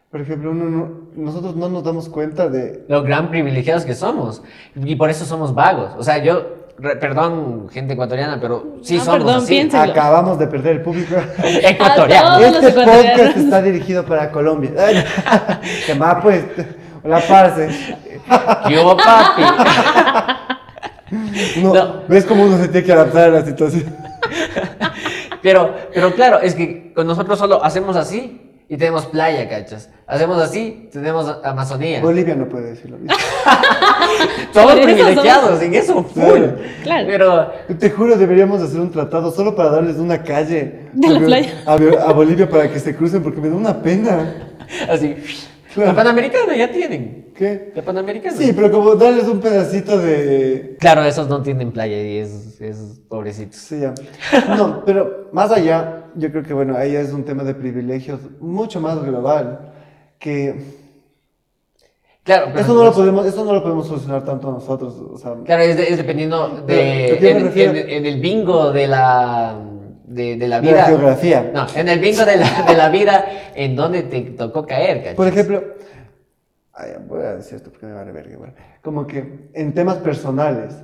[0.10, 2.86] por ejemplo, uno no- nosotros no nos damos cuenta de...
[2.88, 4.42] Lo gran privilegiados que somos.
[4.76, 5.92] Y por eso somos vagos.
[5.98, 9.70] O sea, yo, re- perdón, gente ecuatoriana, pero sí Ah, somos perdón, así.
[9.92, 11.16] Acabamos de perder el público.
[11.44, 12.40] Ecuatoriano.
[12.40, 14.72] Este podcast está dirigido para Colombia.
[15.86, 16.44] Que más pues,
[17.04, 17.70] la parce.
[18.68, 19.42] ¿Qué hubo, papi?
[21.60, 22.02] Uno- No.
[22.08, 23.96] ¿Ves cómo uno se tiene que adaptar a la situación?
[25.42, 29.90] Pero, pero claro, es que nosotros solo hacemos así y tenemos playa, cachas.
[30.10, 32.00] Hacemos así, tenemos Amazonía.
[32.02, 33.14] Bolivia no puede decir lo mismo.
[34.54, 36.22] Todos Por eso privilegiados somos- en eso, full.
[36.24, 36.56] Claro.
[36.84, 37.08] Claro.
[37.68, 41.22] Pero, Te juro, deberíamos hacer un tratado solo para darles una calle De la a,
[41.24, 41.50] playa.
[41.66, 44.34] a- a Bolivia para que se crucen porque me da una pena.
[44.90, 45.16] así.
[45.74, 45.92] Claro.
[45.92, 47.28] La Panamericana ya tienen.
[47.36, 47.72] ¿Qué?
[47.76, 48.36] La Panamericana.
[48.36, 50.78] Sí, pero como darles un pedacito de...
[50.80, 52.78] Claro, esos no tienen playa y es, es
[53.10, 53.58] pobrecitos.
[53.58, 53.94] Sí, ya.
[54.56, 58.80] No, pero más allá, yo creo que bueno, ahí es un tema de privilegios mucho
[58.82, 59.74] más global,
[60.20, 60.56] que
[62.24, 65.34] Claro, pero eso no lo podemos, eso no lo podemos solucionar tanto nosotros, o sea,
[65.46, 67.14] Claro, es, de- es dependiendo de.
[67.16, 69.62] ¿a qué me En, en- en el bingo de la.
[70.04, 70.78] De, de la de vida.
[70.82, 71.52] la geografía.
[71.54, 73.26] No, en el bingo de la, de la vida,
[73.56, 75.16] en donde te tocó caer, ¿cachai?
[75.16, 75.64] Por ejemplo,
[76.74, 78.54] ay, voy a decir esto porque me vale verga igual.
[78.82, 80.76] Como que en temas personales,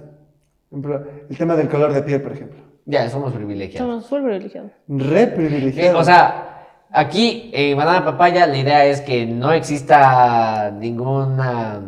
[0.71, 3.89] el tema del color de piel, por ejemplo, Ya, somos privilegiados.
[3.89, 4.71] Somos full privilegiados.
[4.87, 5.99] re Eh, privilegiado.
[5.99, 6.52] o sea,
[6.93, 11.81] aquí en Banana Papaya la idea es que no exista ninguna.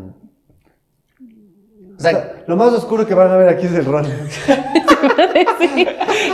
[1.22, 4.06] O O sea, lo más oscuro que van a ver aquí es el ron.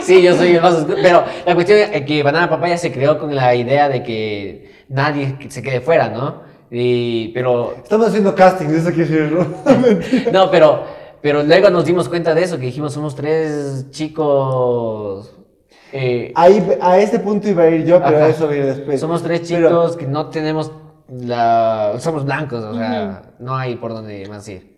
[0.03, 0.21] sí.
[0.23, 0.97] yo soy el más oscuro.
[1.01, 5.38] Pero la cuestión es que Banana Papaya se creó con la idea de que nadie
[5.49, 6.49] se quede fuera, ¿no?
[6.71, 9.55] Y, pero Estamos haciendo casting, eso quiere decir el ron.
[10.31, 10.86] No, pero,
[11.21, 15.40] pero luego nos dimos cuenta de eso, que dijimos, somos tres chicos...
[15.91, 18.25] eh, Ahí, a ese punto iba a ir yo, pero Ajá.
[18.25, 18.99] a eso voy a ir después.
[18.99, 20.71] somos tres Pero- chicos que no tenemos
[21.10, 21.93] la...
[21.99, 24.77] Somos blancos, o sea, no hay por dónde más ir.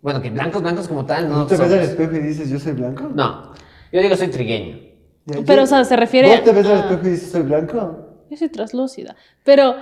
[0.00, 2.58] Bueno, que blancos, blancos como tal, no ¿Tú te ves al espejo y dices, yo
[2.60, 3.10] soy blanco?
[3.14, 3.52] No,
[3.92, 4.78] yo digo soy trigueño.
[5.26, 7.42] Pero, yo- o sea, se refiere ¿Vos te ves al a- espejo y dices, soy
[7.42, 7.98] blanco?
[8.30, 9.16] Yo soy traslúcida.
[9.42, 9.74] Pero,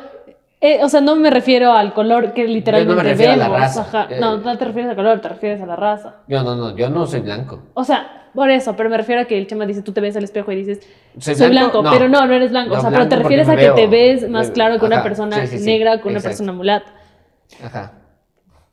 [0.60, 3.60] eh, o sea, no me refiero al color que literalmente refiero a la vemos.
[3.60, 3.80] raza.
[3.82, 4.06] Ajá.
[4.10, 6.22] Eh, No, no te refieres al color, te refieres a la raza.
[6.28, 7.60] Yo no, no, yo no soy blanco.
[7.74, 10.16] O sea, por eso, pero me refiero a que el chema dice, tú te ves
[10.16, 10.86] al espejo y dices,
[11.18, 11.50] ¿Soy blanco?
[11.50, 11.90] blanco, No.
[11.90, 12.74] pero no, no eres blanco.
[12.74, 15.40] No, o sea, pero te refieres a que te ves más claro que una persona
[15.46, 16.28] sí, sí, sí, negra que una exacto.
[16.28, 16.94] persona mulata.
[17.64, 17.92] Ajá.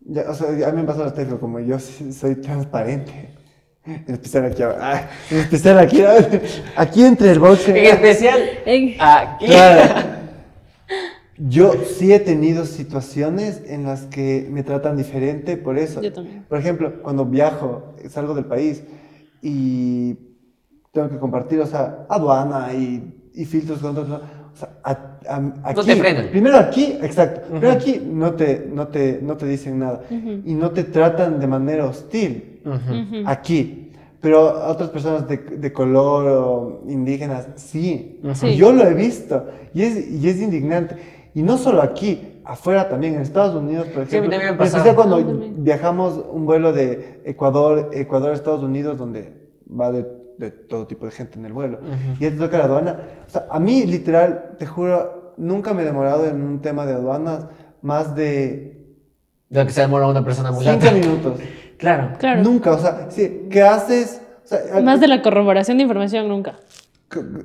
[0.02, 3.30] Ya, o sea, a mí me pasa al espejo, como yo soy transparente.
[3.86, 6.16] En especial aquí, ah, en especial aquí, ah,
[6.76, 7.72] aquí entre el boxe.
[7.72, 9.46] En especial, En- aquí.
[9.48, 9.94] Claro.
[11.38, 16.00] Yo sí he tenido situaciones en las que me tratan diferente por eso.
[16.02, 16.46] Yo también.
[16.48, 18.84] Por ejemplo, cuando viajo, salgo del país
[19.44, 20.16] y
[20.92, 24.10] tengo que compartir, o sea, aduana y, y filtros con otros.
[24.10, 26.28] O sea, a- a- aquí, te frenan.
[26.30, 27.42] Primero aquí, exacto.
[27.50, 31.48] Primero aquí no te, no, te, no te dicen nada y no te tratan de
[31.48, 33.24] manera hostil Ujú.
[33.26, 33.92] aquí.
[34.22, 38.22] Pero a otras personas de, de color o indígenas, sí.
[38.36, 38.56] Sí.
[38.56, 40.96] Yo lo he visto y es, y es indignante.
[41.36, 44.32] Y no solo aquí, afuera también, en Estados Unidos, por Sí, ejemplo.
[44.32, 45.64] también me especial cuando también.
[45.64, 49.34] viajamos un vuelo de Ecuador, Ecuador a Estados Unidos, donde
[49.70, 50.06] va de,
[50.38, 51.80] de todo tipo de gente en el vuelo.
[52.20, 53.00] Y ya te toca la aduana.
[53.26, 56.94] O sea, a mí, literal, te juro, nunca me he demorado en un tema de
[56.94, 57.46] aduanas
[57.82, 58.78] más de
[59.50, 60.92] De lo que se demora una persona muy 5 larga.
[61.00, 61.40] minutos.
[61.78, 62.10] Claro.
[62.18, 62.42] Claro.
[62.44, 64.22] Nunca, o sea, sí, ¿qué haces?
[64.46, 66.56] O sea, Más de la corroboración de información nunca.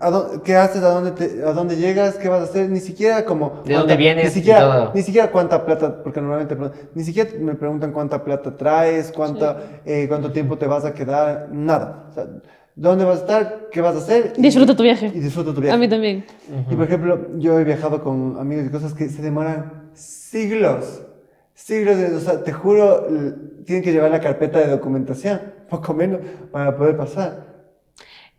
[0.01, 0.83] ¿A dó- ¿Qué haces?
[0.83, 2.17] ¿A dónde, te- ¿A dónde llegas?
[2.17, 2.69] ¿Qué vas a hacer?
[2.71, 3.63] Ni siquiera como...
[3.65, 4.93] ¿De dónde vienes Ni y siquiera, todo?
[4.95, 6.57] ni siquiera cuánta plata, porque normalmente
[6.95, 11.49] ni siquiera me preguntan cuánta plata traes, cuánta, eh, cuánto tiempo te vas a quedar,
[11.53, 12.07] nada.
[12.11, 12.27] O sea,
[12.77, 13.69] ¿dónde vas a estar?
[13.71, 14.33] ¿Qué vas a hacer?
[14.37, 15.07] Y- Disfruta tu viaje.
[15.15, 15.75] Y disfruta tu viaje.
[15.77, 16.25] A mí también.
[16.71, 21.03] Y por ejemplo, yo he viajado con amigos y cosas que se demoran siglos.
[21.55, 23.07] Siglos, de- o sea, te juro,
[23.67, 26.21] tienen que llevar la carpeta de documentación, poco menos,
[26.53, 27.48] para poder pasar.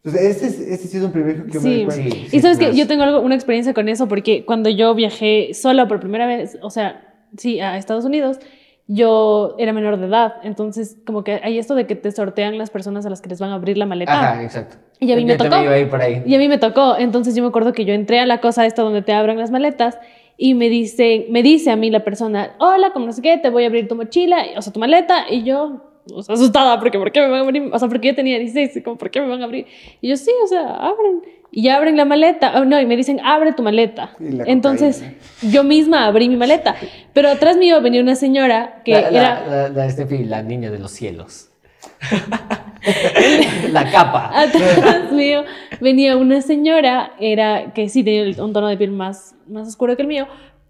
[0.04, 2.12] Entonces, ese, es- ese sí es un privilegio que yo me Sí.
[2.30, 2.38] Sí.
[2.38, 5.88] Y sabes que yo tengo algo, una experiencia con eso porque cuando yo viajé sola
[5.88, 7.02] por primera vez, o sea,
[7.38, 8.40] sí, a Estados Unidos,
[8.88, 12.72] yo era menor de edad, entonces como que hay esto de que te sortean las
[12.72, 14.14] personas a las que les van a abrir la maleta.
[14.32, 14.78] Ajá, exacto.
[15.00, 15.64] Y a mí me Yo también tocó.
[15.66, 16.24] iba a ir por ahí.
[16.26, 18.66] Y a mí me tocó, entonces yo me acuerdo que yo entré a la cosa
[18.66, 20.00] esta donde te abran las maletas
[20.38, 23.50] y me dice, me dice a mí la persona, hola, como no sé qué, te
[23.50, 26.98] voy a abrir tu mochila, o sea, tu maleta, y yo, o sea, asustada, porque
[26.98, 27.69] ¿por qué me van a abrir?
[27.72, 29.65] O sea, porque yo tenía 16, y como, ¿por qué me van a abrir?
[30.02, 31.22] Y yo, sí, o sea, abren.
[31.52, 34.12] Y ya abren la maleta, oh, no, y me dicen, abre tu maleta.
[34.19, 35.04] Entonces,
[35.41, 36.76] yo misma abrí mi maleta,
[37.13, 39.48] pero atrás mío venía una señora que la, la, era...
[39.48, 41.50] la, la Steffi, la niña de los cielos.
[43.72, 44.32] la capa.
[44.34, 45.43] Atrás mío
[45.82, 50.04] venía una señora, era que sí tenía un tono de piel más, más oscuro que
[50.04, 50.28] el mío,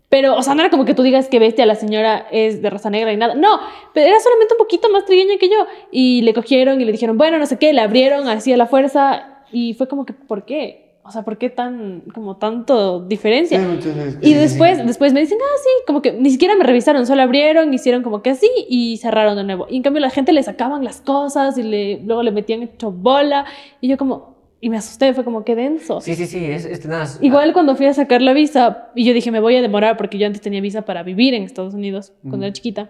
[0.10, 2.70] pero, o sea, no era como que tú digas que bestia, la señora es de
[2.72, 3.36] raza negra y nada.
[3.36, 3.60] No,
[3.94, 5.68] pero era solamente un poquito más trigueña que yo.
[5.92, 8.66] Y le cogieron y le dijeron, bueno, no sé qué, le abrieron así a la
[8.66, 10.90] fuerza y fue como que, ¿por qué?
[11.04, 13.60] O sea, ¿por qué tan, como tanto diferencia?
[13.60, 13.90] Sí.
[14.22, 17.74] Y después, después me dicen, ah, sí, como que ni siquiera me revisaron, solo abrieron,
[17.74, 19.66] hicieron como que así y cerraron de nuevo.
[19.70, 22.92] Y en cambio la gente le sacaban las cosas y le, luego le metían hecho
[22.92, 23.46] bola.
[23.82, 24.29] Y yo como,
[24.62, 26.02] y me asusté, fue como que denso.
[26.02, 27.18] Sí, sí, sí, es, es tenaz.
[27.22, 30.18] Igual cuando fui a sacar la visa, y yo dije, me voy a demorar porque
[30.18, 32.90] yo antes tenía visa para vivir en Estados Unidos cuando era chiquita.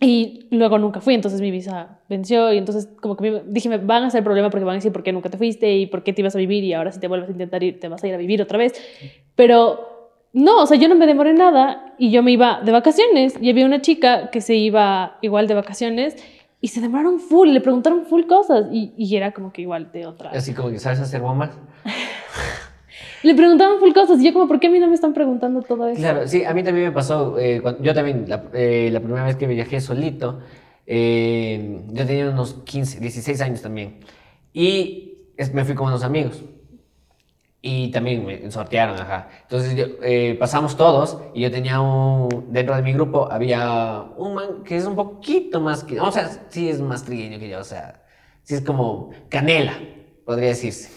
[0.00, 3.78] Y luego nunca fui, entonces mi visa venció y entonces como que me- dije, me
[3.78, 6.04] van a hacer problema porque van a decir por qué nunca te fuiste y por
[6.04, 8.04] qué te ibas a vivir y ahora si te vuelves a intentar ir, te vas
[8.04, 8.74] a ir a vivir otra vez.
[9.34, 13.34] Pero no, o sea, yo no me demoré nada y yo me iba de vacaciones
[13.40, 16.16] y había una chica que se iba igual de vacaciones
[16.60, 20.06] y se demoraron full, le preguntaron full cosas y, y era como que igual de
[20.06, 20.30] otra.
[20.30, 21.50] Así como que sabes hacer bombas.
[23.22, 25.60] Le preguntaban full cosas y yo como, ¿por qué a mí no me están preguntando
[25.62, 26.00] todo eso?
[26.00, 29.24] Claro, sí, a mí también me pasó, eh, cuando- yo también, la, eh, la primera
[29.24, 30.38] vez que viajé solito,
[30.86, 33.98] eh, yo tenía unos 15, 16 años también,
[34.52, 36.44] y es- me fui con unos amigos,
[37.60, 39.28] y también me sortearon, ajá.
[39.42, 44.34] Entonces yo, eh, pasamos todos, y yo tenía un, dentro de mi grupo había un
[44.34, 47.58] man que es un poquito más que, o sea, sí es más trigueño que yo,
[47.60, 48.02] o sea,
[48.42, 49.74] sí es como canela,
[50.24, 50.96] podría decirse.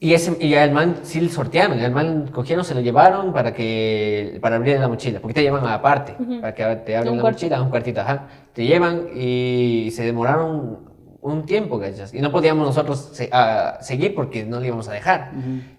[0.00, 3.54] Y, ese, y al man sí le sortearon, al man cogieron, se lo llevaron para
[3.54, 7.36] que para abrir la mochila, porque te llevan aparte, para que te abran la cuarto.
[7.36, 8.26] mochila, un cuartito, ajá.
[8.52, 10.91] Te llevan y se demoraron
[11.22, 12.12] un tiempo, ¿cachas?
[12.12, 15.30] Y no podíamos nosotros se- a- seguir porque no le íbamos a dejar.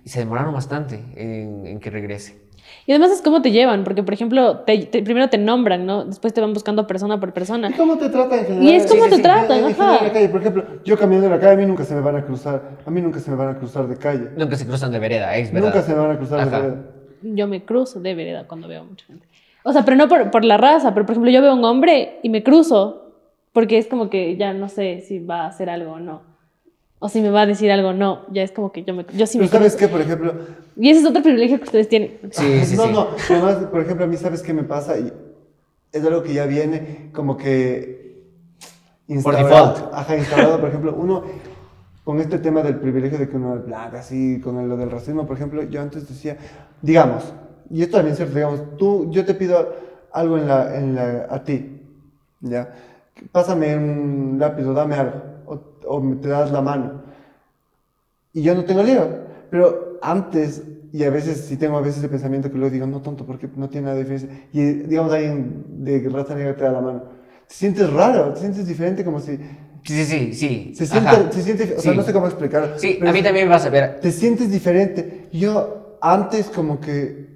[0.04, 2.42] Y se demoraron bastante en, en que regrese.
[2.86, 6.06] Y además es cómo te llevan, porque por ejemplo, te- te- primero te nombran, ¿no?
[6.06, 7.70] Después te van buscando persona por persona.
[7.70, 8.64] ¿Y cómo te tratan en general?
[8.66, 9.98] Y es cómo Sí, te sí, tratan, En- en ajá.
[10.00, 12.02] en la calle, por ejemplo, yo caminando en la calle, a mí nunca se me
[12.02, 12.78] van a cruzar.
[12.86, 14.30] A mí nunca se me van a cruzar de calle.
[14.38, 15.68] Nunca se cruzan de vereda, es verdad.
[15.70, 16.50] Nunca se me van a cruzar Ajá.
[16.50, 16.82] de vereda.
[17.22, 19.28] Yo me cruzo de vereda cuando veo a mucha gente.
[19.64, 21.64] O sea, pero no por, por la raza, pero por ejemplo, yo veo a un
[21.64, 23.03] hombre y me cruzo,
[23.54, 26.22] porque es como que ya no sé si va a hacer algo o no.
[27.00, 28.26] O si me va a decir algo o no.
[28.32, 29.88] Ya es como que yo, me, yo sí me Pero ¿sabes qué?
[29.88, 30.34] Por ejemplo,
[30.76, 32.18] Y ese es otro privilegio que ustedes tienen.
[32.32, 32.92] Sí, sí, no, sí.
[32.92, 34.98] no, además, por ejemplo, a mí, ¿sabes qué me pasa?
[34.98, 35.12] Y
[35.92, 38.24] es algo que ya viene como que
[39.08, 39.74] instaurado.
[39.74, 39.94] default.
[39.94, 41.24] Ajá, instaurado, por ejemplo, uno
[42.04, 44.92] con este tema del privilegio de que uno es blanco, así, con el- lo del
[44.92, 46.38] racismo, por ejemplo, yo antes decía,
[46.82, 47.34] digamos,
[47.70, 49.74] y esto también es cierto, digamos, tú, yo te pido
[50.12, 51.82] algo en la, en la, a ti,
[52.42, 52.74] ¿ya?
[53.32, 55.22] Pásame un lápiz o dame algo,
[55.86, 57.04] o, me te das la mano
[58.34, 59.08] y yo no tengo lío.
[59.52, 63.02] Pero antes, y a veces sí tengo a veces el pensamiento que luego digo, no
[63.02, 64.48] tonto, porque no tiene nada de diferencia.
[64.52, 67.04] Y digamos, alguien de raza negra te da la mano.
[67.48, 69.38] Te sientes raro, te sientes diferente, como si.
[69.84, 70.74] Sí, sí, sí, sí.
[70.76, 71.98] Se siente, se siente, o sea, Sí.
[71.98, 72.80] no sé cómo explicarlo.
[72.80, 74.00] Sí, a mí es- también me vas a ver.
[74.00, 75.28] Te sientes diferente.
[75.32, 77.32] Yo antes, como que.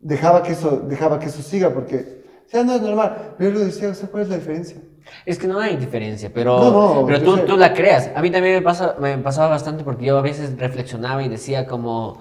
[0.00, 2.25] Dejaba que eso, dejaba que eso siga, porque.
[2.46, 3.34] O sea, no es normal.
[3.36, 4.76] Pero yo luego decía, o sea, ¿cuál es la diferencia?
[5.24, 8.10] Es que no hay diferencia, pero, No, no, pero tú, tú la creas.
[8.14, 11.66] A mí también me, pasa, me pasaba bastante porque yo a veces reflexionaba y decía
[11.66, 12.18] como,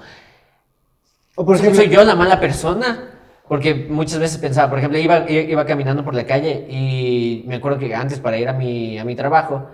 [1.35, 1.83] O por ¿soy- ejemplo.
[1.83, 3.11] ¿soy yo la mala persona?
[3.47, 7.77] Porque muchas veces pensaba, por ejemplo, iba, iba caminando por la calle y me acuerdo
[7.77, 9.67] que antes para ir a mi, a mi trabajo,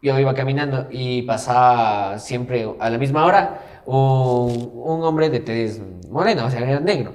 [0.00, 5.80] yo iba caminando y pasaba siempre a la misma hora un, un hombre de tez
[6.10, 7.12] morena, o sea, era negro.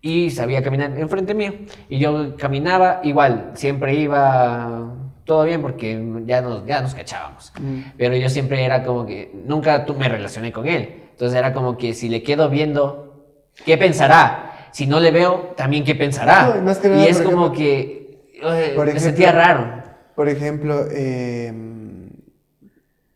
[0.00, 1.52] Y sabía caminar enfrente mío.
[1.88, 4.92] Y yo caminaba igual, siempre iba
[5.24, 7.52] todo bien porque ya nos, ya nos cachábamos.
[7.98, 11.02] Pero yo siempre era como que, nunca me relacioné con él.
[11.10, 13.24] Entonces era como que si le quedo viendo,
[13.64, 14.68] ¿qué pensará?
[14.70, 16.60] Si no le veo, también qué pensará.
[16.88, 19.82] No, y es como ejemplo- que eh, me ejemplo- sentía raro.
[20.14, 21.52] Por ejemplo, eh,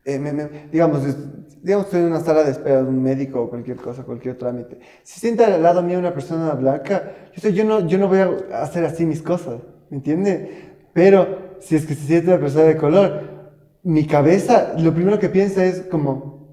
[0.04, 1.02] eh, me- me- digamos,
[1.62, 4.78] digamos, estoy en una sala de espera de un médico o cualquier cosa, cualquier trámite.
[5.02, 8.18] Si sienta al lado mío una persona blanca, yo, sé, yo, no, yo no voy
[8.18, 10.76] a hacer así mis cosas, ¿me entiende?
[10.92, 11.26] Pero
[11.60, 13.20] si es que se siente una persona de color,
[13.82, 16.48] mi cabeza, lo primero que piensa es como,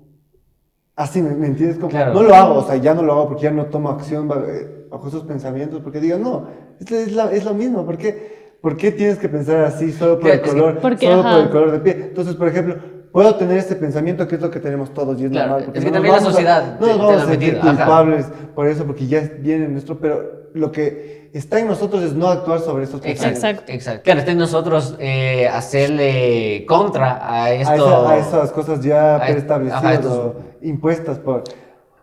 [0.96, 1.78] así, ¿me, me entiendes?
[1.78, 2.14] Como, Claro.
[2.14, 4.88] No lo hago, o sea, ya no lo hago porque ya no tomo acción eh,
[4.90, 6.48] bajo esos pensamientos, porque digo, no,
[6.80, 10.20] es, es, la- es lo mismo, ¿por qué, ¿por qué tienes que pensar así solo
[10.20, 10.80] por el color?
[10.80, 11.32] Porque, solo ajá.
[11.32, 12.02] por el color de piel.
[12.10, 12.76] Entonces, por ejemplo,
[13.18, 15.64] puedo tener este pensamiento que es lo que tenemos todos y es Claro, normal.
[15.66, 17.68] porque es que no también la vamos a- sociedad no nos vamos a sentir ajá.
[17.70, 22.14] culpables por eso, porque ya viene en nuestro, pero lo que está en nosotros es
[22.14, 23.44] no actuar sobre esos pensamientos.
[23.44, 23.72] Exacto.
[23.72, 24.02] Exacto.
[24.04, 27.74] Claro, está en nosotros eh, hacerle contra a A, esto.
[27.74, 31.44] esa- a esas cosas ya preestablecidas ajá, estos- o impuestas por,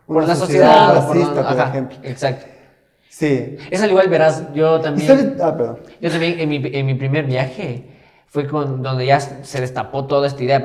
[0.09, 1.07] por la sociedad, sociedad.
[1.07, 1.97] por- racista, por ajá, ejemplo.
[2.03, 2.47] Exacto.
[3.09, 3.57] Sí.
[3.71, 5.37] Es al igual, verás, yo ¿Y también.
[5.41, 5.79] Ah, perdón.
[6.01, 7.85] Yo también, en mi, en mi primer viaje,
[8.35, 10.61] fue con, donde ya se destapó toda esta idea,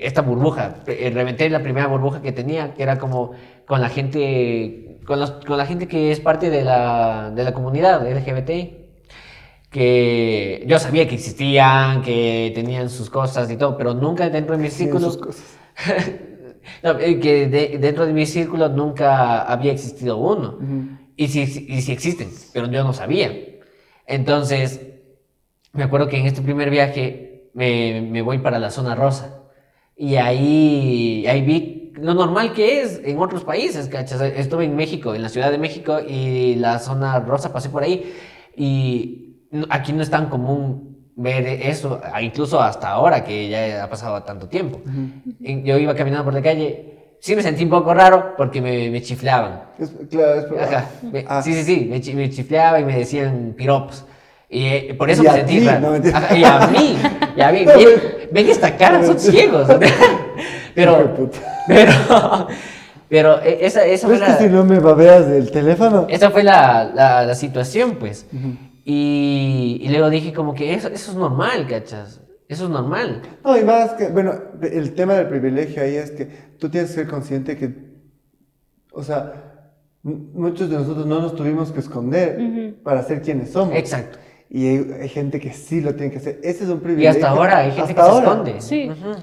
[0.00, 0.76] esta burbuja.
[0.86, 3.32] Eh, Reventé la primera burbuja que tenía, que era como
[3.66, 7.52] con la gente, con, los- con la gente que es parte de la, de la
[7.52, 8.50] comunidad LGBT.
[9.70, 14.62] Que yo sabía que existían, que tenían sus cosas y todo, pero nunca dentro de
[14.62, 15.10] mi Tienen círculo.
[15.10, 15.58] sus cosas.
[16.84, 20.58] No, eh, que de- dentro de mi círculo nunca había existido uno.
[21.16, 23.32] y, si, y si existen, pero yo no sabía.
[24.06, 24.80] Entonces,
[25.72, 29.38] me acuerdo que en este primer viaje me, me voy para la zona rosa.
[29.96, 34.20] Y ahí, ahí vi lo normal que es en otros países, ¿cachas?
[34.20, 38.12] Estuve en México, en la Ciudad de México, y la zona rosa pasé por ahí.
[38.56, 39.36] Y
[39.70, 44.48] aquí no es tan común ver eso, incluso hasta ahora, que ya ha pasado tanto
[44.48, 44.80] tiempo.
[45.42, 48.90] En- Yo iba caminando por la calle, sí me sentí un poco raro porque me,
[48.90, 49.62] me chiflaban.
[49.78, 50.90] Es- claro, es Ajá.
[51.12, 51.42] Me- Ah.
[51.42, 54.06] Sí, sí, sí, me, me y me decían piropos.
[54.54, 55.80] Y eh, por eso Y me sentí ti, raro.
[55.80, 56.18] no, mentira.
[56.18, 56.96] Ajá, y a mí,
[57.36, 57.64] y a mí.
[57.66, 57.72] No,
[58.32, 59.66] ven, esta cara, son ciegos.
[60.74, 61.28] Pero,
[61.68, 61.92] pero,
[63.08, 66.06] pero eh, esa, esa fue ¿Ves que la, si no me babeas del teléfono?
[66.08, 68.26] esa fue la, la, la situación, pues.
[68.86, 72.20] y, y luego dije como que eso, eso es normal, ¿cachas?
[72.48, 73.20] Eso es normal.
[73.44, 76.26] No, y más que, bueno, el tema del privilegio ahí es que
[76.58, 77.70] tú tienes que ser consciente que,
[78.92, 79.32] o sea,
[80.02, 83.76] muchos de nosotros no nos tuvimos que esconder para ser quienes somos.
[83.76, 84.18] Exacto.
[84.54, 86.38] Y hay, hay gente que sí lo tiene que hacer.
[86.42, 87.10] Ese es un Y privilegio.
[87.10, 88.26] hasta ahora hay gente Hasta que se ahora.
[88.28, 88.60] esconde.
[88.60, 88.90] Sí.
[88.90, 89.18] Ujú.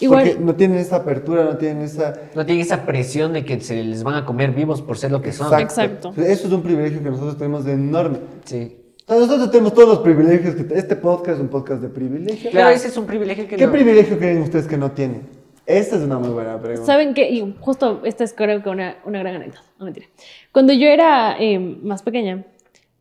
[0.00, 2.14] Igual, Porque no tienen esa apertura, no tienen esa...
[2.34, 5.20] No tienen esa presión de que se les van a comer vivos por ser lo
[5.22, 5.52] que son.
[5.60, 6.14] Exacto.
[6.16, 8.18] Eso es un privilegio que nosotros tenemos de enorme.
[8.44, 8.76] Sí.
[9.06, 10.54] Nosotros tenemos todos los privilegios.
[10.54, 12.50] que Este podcast es un podcast de privilegio.
[12.50, 15.28] Claro, ese es un privilegio que ¿Qué no- privilegio creen ustedes que no tienen?
[15.66, 16.84] Esta es una muy buena pregunta.
[16.86, 17.30] ¿Saben qué?
[17.30, 20.06] Y justo esta es creo que una, una gran anécdota, no mentira.
[20.52, 22.44] Cuando yo era eh, más pequeña,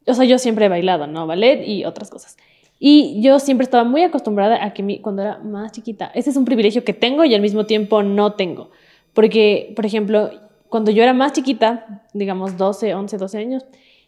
[0.07, 1.27] o sea, yo siempre he bailado, ¿no?
[1.27, 2.37] Ballet y otras cosas.
[2.79, 6.35] Y yo siempre estaba muy acostumbrada a que mi, cuando era más chiquita, ese es
[6.37, 8.71] un privilegio que tengo y al mismo tiempo no tengo.
[9.13, 10.29] Porque, por ejemplo,
[10.69, 13.65] cuando yo era más chiquita, digamos 12, 11, 12 años,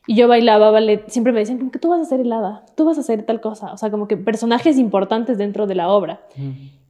[0.08, 2.86] y yo bailaba ballet, siempre me decían como que tú vas a ser helada, tú
[2.86, 3.72] vas a hacer tal cosa.
[3.74, 6.22] O sea, como que personajes importantes dentro de la obra.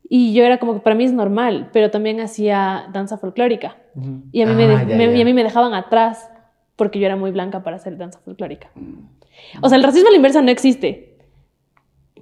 [0.09, 3.77] Y yo era como que para mí es normal, pero también hacía danza folclórica.
[4.31, 5.17] Y a mí, me, Ah, de- ya, me- ya.
[5.17, 6.29] y a mí me dejaban atrás
[6.75, 8.69] porque yo era muy blanca para hacer danza folclórica.
[9.61, 11.17] O sea, el racismo a la inversa no existe.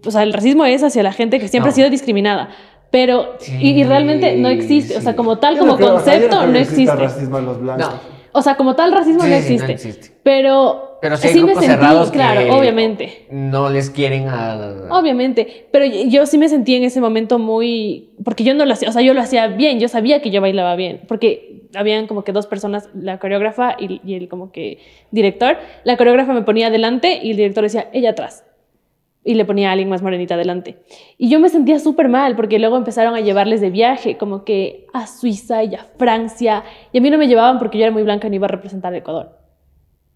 [0.06, 1.72] O sea, el racismo es hacia la gente que siempre No.
[1.74, 2.50] ha sido discriminada.
[2.92, 4.98] Pero, y, y realmente no existe.
[4.98, 5.18] O sea, Sí.
[5.18, 6.96] como tal, Yo como creo- concepto, no existe.
[6.96, 7.88] racismo a los blancos.
[7.88, 8.13] No.
[8.36, 9.68] O sea, como tal, racismo Sí, no, sí, existe.
[9.68, 10.12] no existe.
[10.24, 13.28] Pero, Pero sí hay me grupos sentí, cerrados que claro, obviamente.
[13.32, 14.88] no les quieren a...
[14.92, 18.89] Obviamente, pero yo sí me sentí en ese momento muy, porque yo no lo hacía,
[18.89, 22.23] o sea, yo lo hacía bien, yo sabía que yo bailaba bien, porque habían como
[22.23, 24.80] que dos personas, la coreógrafa y, y el como que
[25.11, 28.45] director, la coreógrafa me ponía adelante y el director decía, ella atrás,
[29.26, 30.80] y le ponía a alguien más morenita adelante.
[31.17, 34.88] Y yo me sentía súper mal, porque luego empezaron a llevarles de viaje, como que
[34.93, 38.03] a Suiza y a Francia, y a mí no me llevaban porque yo era muy
[38.03, 39.38] blanca y no iba a representar a Ecuador.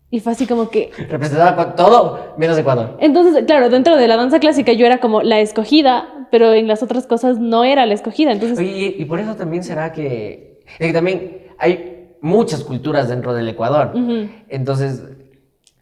[0.09, 2.97] Y fue así como que, Representaba todo menos Ecuador.
[2.99, 6.81] entonces, claro, dentro de la danza clásica yo era como la escogida, pero en las
[6.81, 8.31] otras cosas no era la escogida.
[8.31, 10.59] Entonces, Oye, y, y por eso también será que...
[10.79, 13.93] Es que también hay muchas culturas dentro del Ecuador.
[14.49, 15.03] Entonces,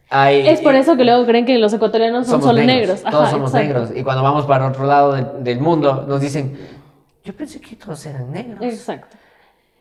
[0.10, 0.48] hay...
[0.48, 2.76] es por eso que luego creen que los ecuatorianos son solo negros.
[2.76, 3.04] negros.
[3.04, 3.68] Todos Ajá, somos exacto.
[3.80, 3.92] negros.
[3.98, 6.58] Y cuando vamos para otro lado de- del mundo, nos dicen,
[7.24, 8.62] yo pensé que todos eran negros.
[8.62, 9.18] Exacto.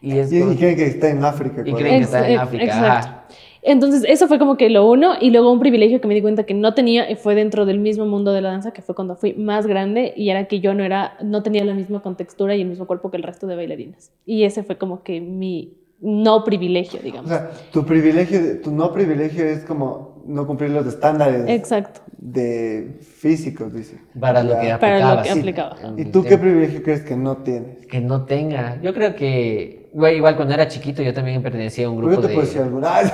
[0.01, 1.63] Y es Y, como- y creen que está en África.
[1.65, 3.09] Y creen que está en África, exacto.
[3.09, 3.25] ajá.
[3.67, 6.45] Entonces, eso fue como que lo uno, y luego un privilegio que me di cuenta
[6.45, 9.17] que no tenía, y fue dentro del mismo mundo de la danza, que fue cuando
[9.17, 12.61] fui más grande, y era que yo no era, no tenía la misma contextura y
[12.61, 14.13] el mismo cuerpo que el resto de bailarinas.
[14.27, 17.29] Y ese fue como que mi no privilegio, O digamos.
[17.31, 22.01] sea, tu privilegio, tu no privilegio es como no cumplir los estándares Exacto.
[22.19, 23.99] de físicos, dice.
[24.19, 25.77] Para lo que Para lo que aplicaba.
[25.83, 27.87] en ¿Y tú qué privilegio crees que no tienes?
[27.87, 28.81] Que no tenga.
[28.83, 32.23] Yo creo que, güey, igual cuando era chiquito yo también pertenecía a un Yo grupo
[32.23, 32.41] te de...
[32.41, 32.97] decir alguna.
[32.97, 33.07] Ay,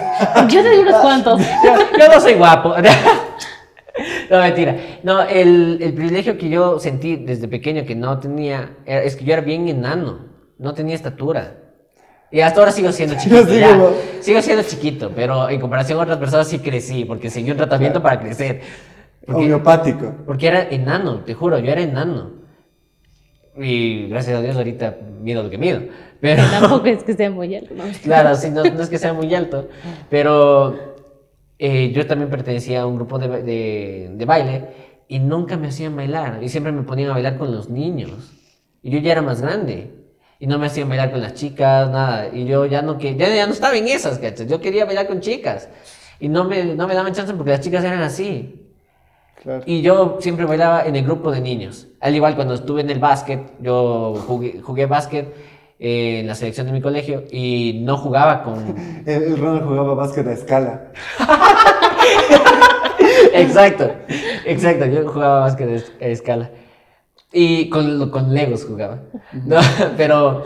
[0.52, 1.40] Yo te digo unos cuantos.
[1.40, 2.74] yo, yo no soy guapo.
[4.30, 4.76] No, mentira.
[5.02, 9.24] No, el, el privilegio que yo sentí desde pequeño que no tenía era- es que
[9.24, 10.26] yo era bien enano.
[10.58, 11.56] No tenía estatura.
[12.32, 13.44] Y hasta ahora sigo siendo chiquito.
[13.46, 14.22] sigo, ya.
[14.22, 18.00] Sigo siendo chiquito, pero en comparación a otras personas sí crecí, porque seguí un tratamiento
[18.02, 18.60] para crecer.
[19.26, 20.14] Porque, Homeopático.
[20.26, 22.32] porque era enano, te juro, yo era enano.
[23.56, 25.80] Y gracias a Dios ahorita mido lo que mido.
[26.20, 27.84] Pero, Tampoco es que sea muy alto, ¿no?
[28.02, 29.68] Claro, sí, no, no es que sea muy alto,
[30.08, 30.96] pero
[31.58, 34.64] eh, yo también pertenecía a un grupo de, de- de baile
[35.08, 38.32] y nunca me hacían bailar y siempre me ponían a bailar con los niños.
[38.82, 39.90] Y yo ya era más grande
[40.40, 42.28] y no me hacían bailar con las chicas, nada.
[42.32, 44.48] Y yo ya no, que, ya, ya no estaba en esas, ¿cachas?
[44.48, 45.68] Yo quería bailar con chicas
[46.18, 48.56] y no me, no me daban chance porque las chicas eran así.
[49.42, 49.62] Claro.
[49.66, 51.86] Y yo siempre bailaba en el grupo de niños.
[52.00, 55.32] Al igual cuando estuve en el básquet, yo jugué, jugué básquet
[55.78, 58.74] eh, en la selección de mi colegio y no jugaba con...
[59.06, 60.92] El, el Ronald jugaba básquet a escala.
[63.34, 63.90] exacto,
[64.44, 66.50] exacto, yo jugaba básquet a es- a escala.
[67.32, 69.02] Y con, con Legos jugaba.
[69.32, 69.56] ¿no?
[69.96, 70.44] Pero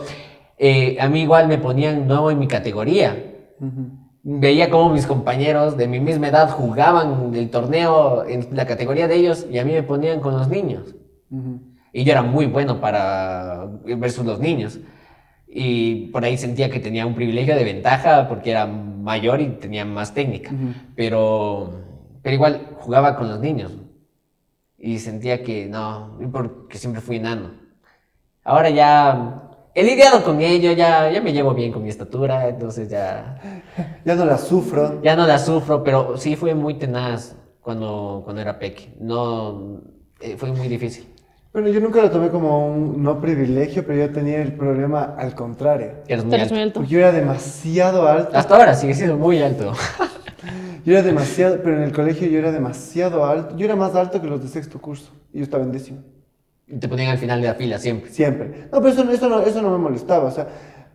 [0.57, 3.33] eh, a mí igual me ponían nuevo en mi categoría.
[4.23, 9.15] Veía como mis compañeros de mi misma edad jugaban el torneo en la categoría de
[9.15, 10.95] ellos y a mí me ponían con los niños.
[11.29, 11.59] Ujú.
[11.93, 13.67] Y yo era muy bueno para
[13.97, 14.79] versus los niños.
[15.47, 19.85] Y por ahí sentía que tenía un privilegio de ventaja porque era mayor y tenía
[19.85, 20.51] más técnica.
[20.95, 21.71] pero,
[22.21, 23.71] pero igual jugaba con los niños.
[24.85, 27.53] Y sentía que no, porque siempre fui enano.
[28.43, 32.87] Ahora ya he lidiado con ello, ya, ya me llevo bien con mi estatura, entonces
[32.87, 33.39] ya,
[34.05, 35.01] Ya no la sufro.
[35.01, 38.93] ya no la sufro, pero sí fue muy tenaz cuando, cuando era peque.
[38.99, 39.81] No,
[40.21, 41.07] eh, fue muy difícil.
[41.51, 45.33] Pero yo nunca lo tomé como un no privilegio, pero yo tenía el problema al
[45.33, 45.93] contrario.
[46.07, 46.53] Eres muy alto.
[46.53, 46.79] muy alto.
[46.81, 48.37] Porque yo era demasiado alto.
[48.37, 49.73] Hasta ahora sigue siendo muy alto.
[50.85, 53.55] Yo era demasiado, pero en el colegio yo era demasiado alto.
[53.57, 55.11] Yo era más alto que los de sexto curso.
[55.33, 55.99] Y yo estaba en décimo.
[56.67, 58.09] Y te ponían al final de la fila siempre.
[58.11, 58.67] Siempre.
[58.71, 60.25] No, pero eso, eso, no, eso no me molestaba.
[60.25, 60.47] O sea,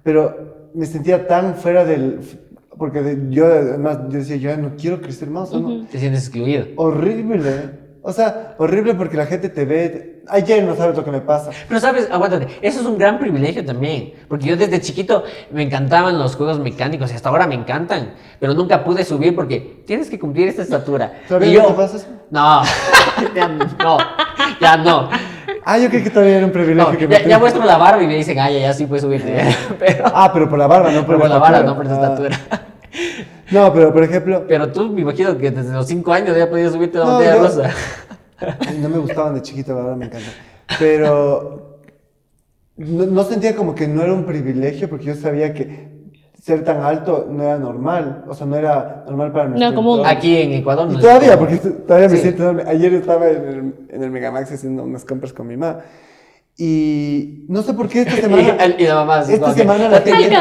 [0.03, 2.21] pero me sentía tan fuera del...
[2.79, 5.53] Porque de- yo además yo decía, yo no quiero crecer más.
[5.53, 6.67] o no- Te sientes excluido.
[6.77, 7.80] Horrible.
[8.03, 9.89] O sea, horrible porque la gente te ve...
[9.89, 11.51] te- Ayer no sabes lo que me pasa.
[11.67, 14.13] Pero sabes, aguántate, eso es un gran privilegio también.
[14.29, 18.13] Porque yo desde chiquito me encantaban los juegos mecánicos y hasta ahora me encantan.
[18.39, 21.13] Pero nunca pude subir porque tienes que cumplir esta estatura.
[21.27, 22.07] ¿Todavía Y no yo, pasa eso?
[22.31, 22.63] No,
[23.35, 23.99] ya no,
[24.61, 25.09] ya no.
[25.65, 27.77] Ah, yo creí que todavía era un privilegio No, que me ya, ya muestro la
[27.77, 29.43] barba y me dicen, ay, ya, ya sí puedes subirte.
[29.79, 31.59] Pero, Ah, pero por la barba, no por, pero por la estatura.
[31.59, 32.61] barba, no por tu Ah.
[33.51, 36.73] No, pero por ejemplo, Pero tú me imagino que desde los 5 años ya podías
[36.73, 37.71] subirte a la No, montaña yo- rusa.
[38.81, 40.29] no me gustaban de chiquito, ahora me encanta.
[40.79, 41.81] Pero
[42.77, 45.91] no, no sentía como que no era un privilegio porque yo sabía que
[46.41, 48.25] ser tan alto no era normal.
[48.29, 49.99] O sea, no era normal para nuestro común.
[49.99, 50.17] entorno.
[50.19, 52.23] Aquí en Ecuador no Y todavía, porque todavía me Sí.
[52.23, 52.63] siento enorme.
[52.67, 55.81] Ayer estaba en el, en el Megamax haciendo unas compras con mi mamá.
[56.63, 58.55] Y no sé por qué esta semana.
[58.79, 60.37] Y, y la mamá Esta semana la "Date gente-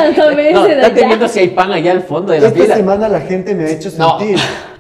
[0.54, 0.90] no, allá".
[1.08, 2.76] viendo si hay pan allá al fondo de la Esta fila.
[2.76, 4.20] semana la gente me ha hecho No.
[4.20, 4.38] sentir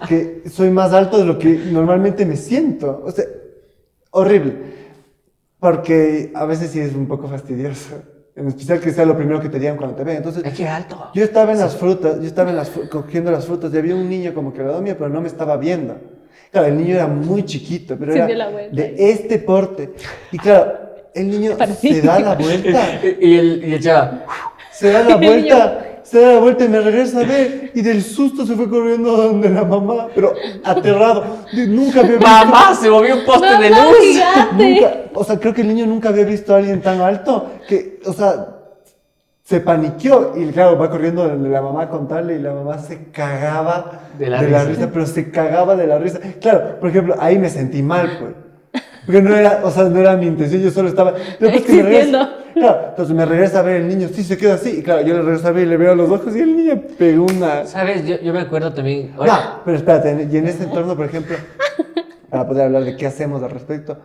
[0.08, 3.02] que soy más alto de lo que normalmente me siento.
[3.06, 3.24] O sea,
[4.12, 4.54] horrible.
[5.60, 7.96] Porque a veces sí es un poco fastidioso.
[8.36, 10.18] En especial que sea lo primero que te digan cuando te ven.
[10.18, 11.10] Entonces, Es que alto.
[11.14, 14.10] yo estaba en las frutas, yo estaba en las, cogiendo las frutas y había un
[14.10, 15.96] niño como que la domía, pero no me estaba viendo.
[16.52, 18.28] Claro, el niño era muy chiquito, pero era
[18.72, 19.94] de este porte.
[20.32, 24.24] Y claro, el niño se da la vuelta, Y el, y el chava,
[24.72, 27.72] se da la vuelta, se da la vuelta y me regresa a ver.
[27.76, 30.34] Y del susto se fue corriendo a donde la mamá, pero
[30.64, 31.24] aterrado.
[31.68, 32.28] Nunca había visto.
[32.28, 34.20] mamá, se movió un poste de ¡Mamá luz.
[34.58, 38.00] Nunca, o sea, creo que el niño nunca había visto a alguien tan alto que,
[38.06, 38.56] o sea,
[39.44, 43.06] se paniqueó y claro, va corriendo de la mamá a contarle y la mamá se
[43.12, 44.90] cagaba De de la risa.
[44.94, 46.20] pero se cagaba de la risa.
[46.40, 48.32] Claro, por ejemplo, ahí me sentí mal, pues.
[49.06, 51.14] Porque no era, o sea, no era mi intención, yo solo estaba.
[51.40, 54.56] Después que me regresa, claro, entonces me regresa a ver el niño, sí se queda
[54.56, 54.80] así.
[54.80, 56.56] Y claro, yo le regreso a ver y le veo a los ojos y el
[56.56, 57.66] niño pegó una.
[57.66, 58.06] ¿Sabes?
[58.06, 59.14] Yo, yo me acuerdo también.
[59.18, 61.36] No, pero espérate, y en ese entorno, por ejemplo,
[62.30, 63.98] para poder hablar de qué hacemos al respecto,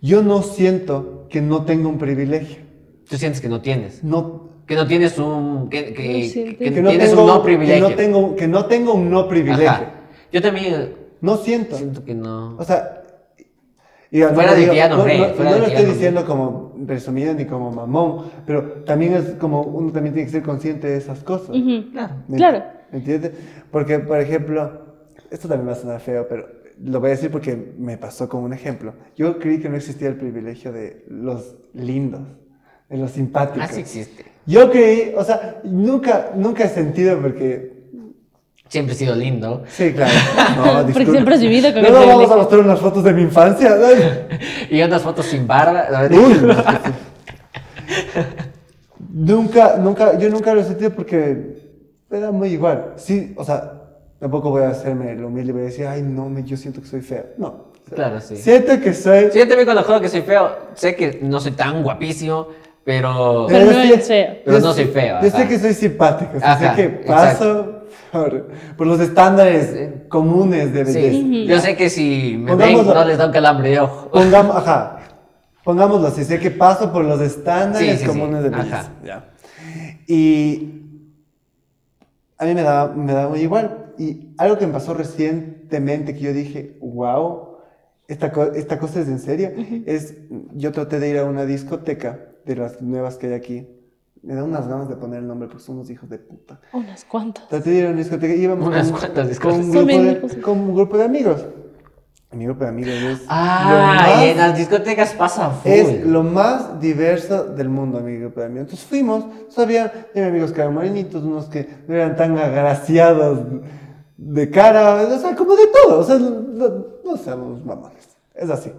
[0.00, 2.58] yo no siento que no tenga un privilegio.
[3.08, 4.04] Tú sientes que no tienes.
[4.04, 5.68] No, Que no tienes un.
[5.68, 7.88] Que, que, que Que no, tienes tengo, un no que, privilegio.
[7.90, 9.68] no tengo, que no tengo un no privilegio.
[9.68, 9.84] Ajá.
[10.32, 11.76] Yo también No siento.
[11.76, 12.56] siento que no.
[12.56, 12.99] O sea,
[14.10, 15.84] y Fuera de digo- que ya no no, re, no- fuera no de lo estoy
[15.86, 20.42] diciendo como resumido ni como mamón, pero también es como uno también tiene que ser
[20.42, 21.50] consciente de esas cosas.
[21.92, 22.14] Claro.
[22.28, 22.62] ¿Me- Claro.
[22.90, 23.32] ¿Me entiendes?
[23.70, 24.82] Porque, por ejemplo,
[25.30, 26.48] esto también va a sonar feo, pero
[26.82, 28.94] lo voy a decir porque me pasó como un ejemplo.
[29.16, 32.22] Yo creí que no existía el privilegio de los lindos,
[32.88, 33.70] de los simpáticos.
[33.70, 34.24] Así existe.
[34.46, 37.78] Yo creí, o sea, nunca, nunca he sentido porque...
[38.70, 39.64] Siempre he sido lindo.
[39.68, 40.12] Sí, claro.
[40.56, 43.22] No, Porque siempre has vivido con No nos vamos a mostrar unas fotos de mi
[43.22, 43.76] infancia.
[44.70, 45.88] Y unas fotos sin barba.
[46.08, 46.28] No,
[49.34, 51.56] nunca, nunca, yo nunca lo he sentido porque
[52.08, 52.92] me da muy igual.
[52.94, 53.72] Sí, o sea,
[54.20, 56.80] tampoco voy a hacerme lo humilde y voy a decir, ay, no, me, yo siento
[56.80, 57.24] que soy feo.
[57.38, 57.72] No.
[57.92, 58.36] Claro, sí.
[58.36, 59.30] Siento que soy.
[59.34, 62.46] Yo también cuando juego que soy feo, sé que no soy tan guapísimo,
[62.84, 63.46] pero...
[63.48, 64.36] Pero no eres feo.
[64.44, 67.79] Pero no soy feo, Yo sé que soy simpático, o sea, Ajá, sé que paso
[68.12, 71.10] por, por los estándares eh, comunes de belleza.
[71.10, 74.10] Sí, yo sé que si me ven no les da un calambre de ojo.
[74.10, 74.96] Pongamos, ajá.
[75.64, 78.06] Pongámoslo así, sé que paso por los estándares Sí, sí, sí.
[78.06, 78.78] comunes de belleza.
[78.78, 78.92] Ajá.
[79.04, 79.30] ya.
[80.06, 80.82] Y
[82.38, 83.92] a mí me da, me da muy igual.
[83.98, 87.58] Y algo que me pasó recientemente que yo dije, wow,
[88.08, 89.50] esta, co- esta cosa es en serio,
[89.86, 90.14] es,
[90.54, 93.68] yo traté de ir a una discoteca de las nuevas que hay aquí.
[94.22, 96.60] Me da unas ganas de poner el nombre porque son unos hijos de puta.
[96.72, 97.48] Unas cuantas.
[97.48, 99.72] Traté de ir a una discoteca y íbamos Unas con, cuantas con un discotecas.
[99.72, 100.36] grupo de, amigos.
[100.42, 101.44] con un grupo de amigos.
[102.32, 105.72] Mi grupo de amigos es Ah, más- y en las discotecas pasa full.
[105.72, 108.60] es lo más diverso del mundo, amigo para mí.
[108.60, 113.40] Entonces fuimos, sabía, tenía amigos que eran morenitos, unos que no eran tan agraciados
[114.16, 118.48] de cara, o sea, como de todo, o sea, no, no- no seamos mamones, es
[118.50, 118.70] así.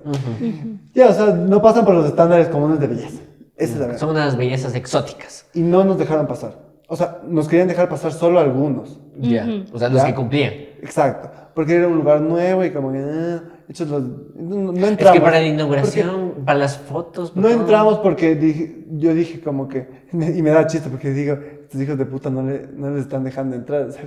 [0.94, 3.22] Ya, o sea, no pasan por los estándares comunes de belleza,
[3.64, 4.00] esa es la verdad.
[4.00, 5.46] Son unas bellezas exóticas.
[5.54, 6.58] Y no nos dejaron pasar,
[6.88, 9.00] o sea, nos querían dejar pasar solo algunos.
[9.18, 9.46] Ya.
[9.74, 10.08] O sea, los Ya.
[10.08, 10.54] que cumplían.
[10.82, 14.02] Exacto, porque era un lugar nuevo y como que, ah, hechos los,
[14.36, 15.14] no, no Es entramos.
[15.14, 17.36] que para la porque- inauguración, para las fotos.
[17.36, 21.80] No entramos porque dije, yo dije como que, y me da chiste porque digo, estos
[21.82, 23.82] hijos de puta no, le- no les están dejando entrar.
[23.90, 24.02] o sea,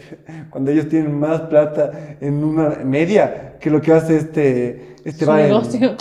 [0.51, 5.31] Cuando ellos tienen más plata en una media que lo que hace este, este Su
[5.31, 5.95] bar en- negocio.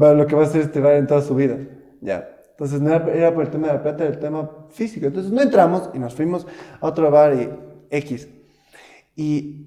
[0.00, 1.56] va- lo que va a hacer este bar en toda su vida.
[2.02, 2.28] Ya.
[2.60, 5.06] Entonces no era, era por el tema de la plata, era el tema físico.
[5.06, 6.46] Entonces no entramos y nos fuimos
[6.78, 7.48] a otro bar y
[7.88, 8.28] X.
[9.16, 9.66] Y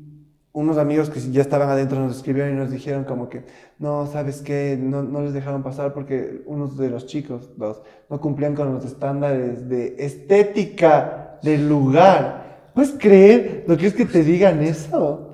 [0.52, 3.46] unos amigos que ya estaban adentro nos escribieron y nos dijeron como que,
[3.80, 4.78] no, ¿sabes qué?
[4.80, 7.82] No, no les dejaron pasar porque unos de los chicos, dos,
[8.12, 12.70] no cumplían con los estándares de estética del lugar.
[12.76, 15.32] ¿Puedes creer lo que es que te digan eso?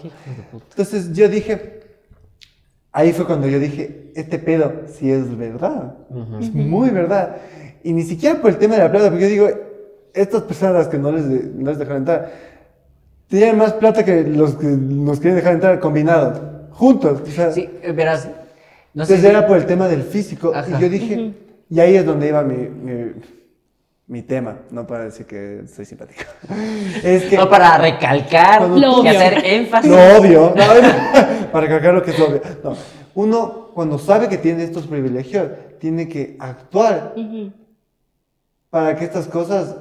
[0.69, 1.78] Entonces yo dije,
[2.91, 5.95] ahí fue cuando yo dije, este pedo sí es verdad,
[6.39, 7.37] es muy verdad.
[7.83, 9.49] Y ni siquiera por el tema de la plata, porque yo digo,
[10.13, 12.31] estas personas que no les, de- no les dejaron entrar,
[13.29, 16.39] tenían más plata que los que nos quieren dejar entrar combinados,
[16.71, 17.21] juntos.
[17.21, 18.25] O sea, Sí, eh, verás.
[18.93, 19.13] No sé.
[19.13, 20.51] entonces si- era por el tema del físico.
[20.53, 20.77] Ajá.
[20.77, 21.33] Y yo dije,
[21.69, 23.11] y ahí es donde iba mi, mi,
[24.09, 26.23] mi tema, no para decir que soy simpático.
[27.03, 27.37] es que...
[27.37, 29.89] No para recalcar Cuando y Lo hacer énfasis.
[29.89, 32.41] Lo obvio, no, para calcar lo que es obvio.
[32.63, 32.75] No.
[33.13, 35.49] Uno, cuando sabe que tiene estos privilegios,
[35.79, 37.53] tiene que actuar Ujú.
[38.71, 39.77] para que estas cosas,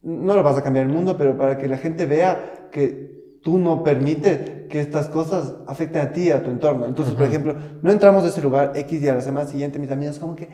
[0.00, 3.58] no lo vas a cambiar el mundo, pero para que la gente vea que tú
[3.58, 6.86] no permites que estas cosas afecten a ti a tu entorno.
[6.86, 9.90] Entonces, por ejemplo, no entramos a ese lugar X y a la semana siguiente mis
[9.90, 10.48] amigos como que,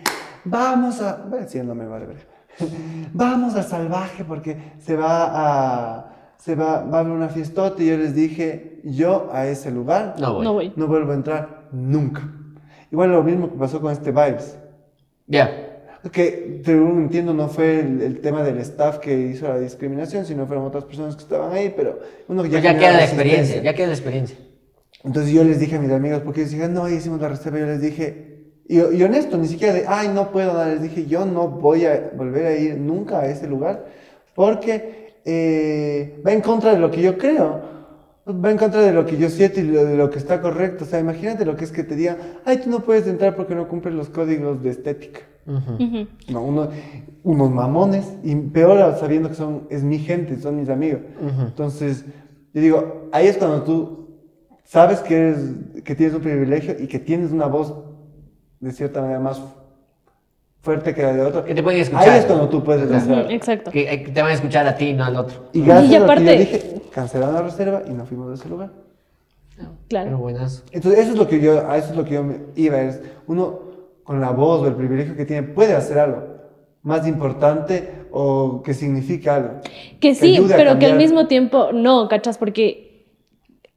[0.44, 2.38] vamos a, voy a decir, no me vale, vale.
[3.12, 7.88] vamos al salvaje porque se va a, se va, va a haber una fiestota y
[7.88, 10.44] yo les dije, yo a ese lugar No voy.
[10.44, 10.72] No voy.
[10.76, 12.22] no vuelvo a entrar nunca.
[12.90, 14.59] Igual lo mismo que pasó con este Vibes.
[15.26, 15.64] Ya.
[16.12, 20.46] Que según entiendo no fue el, el tema del staff que hizo la discriminación, sino
[20.46, 21.98] fueron otras personas que estaban ahí, pero
[22.28, 23.62] uno Ya, genera queda la experiencia.
[23.62, 24.36] Ya queda la experiencia.
[25.04, 27.66] Entonces yo les dije a mis amigos, porque ellos dijeron, no, hicimos la reserva, yo
[27.66, 28.38] les dije,
[28.68, 31.86] y, y honesto, ni siquiera de, ay, no puedo, nada, les dije, yo no voy
[31.86, 33.86] a volver a ir nunca a ese lugar,
[34.34, 37.66] porque eh, va en contra de lo que yo creo.
[38.28, 40.84] Va en contra de lo que yo siento y lo- de lo que está correcto.
[40.84, 43.54] O sea, imagínate lo que es que te digan, ay, tú no puedes entrar porque
[43.54, 45.20] no cumples los códigos de estética.
[45.46, 46.06] Ujú.
[46.30, 46.68] No, uno-
[47.24, 51.00] unos mamones, y peor sabiendo que son, es mi gente, son mis amigos.
[51.46, 52.04] Entonces,
[52.52, 54.08] yo digo, ahí es cuando tú
[54.64, 55.38] sabes que, eres,
[55.84, 57.72] que tienes un privilegio y que tienes una voz
[58.61, 59.40] de cierta manera más
[60.61, 61.44] fuerte que la de otro.
[61.44, 62.09] Que te pueden escuchar.
[62.09, 62.90] Ahí es cuando tú puedes.
[62.90, 63.70] Ujú, Exacto.
[63.70, 65.44] Que, eh, que te van a escuchar a ti, no al otro.
[65.52, 68.28] Y gracias Y a lo que aparte- yo dije, cancelaron la reserva y nos fuimos
[68.28, 68.70] de ese lugar.
[69.56, 70.18] Pero Claro.
[70.18, 70.64] buenas.
[70.72, 73.00] Entonces, eso es lo que yo, a eso es lo que yo me iba, es
[73.26, 73.61] uno
[74.04, 76.38] con la voz o el privilegio que tiene puede hacer algo.
[76.80, 79.50] más importante o que significa algo.
[80.00, 82.38] Que sí, a pero que al mismo tiempo no, ¿cachas?
[82.38, 82.88] Porque,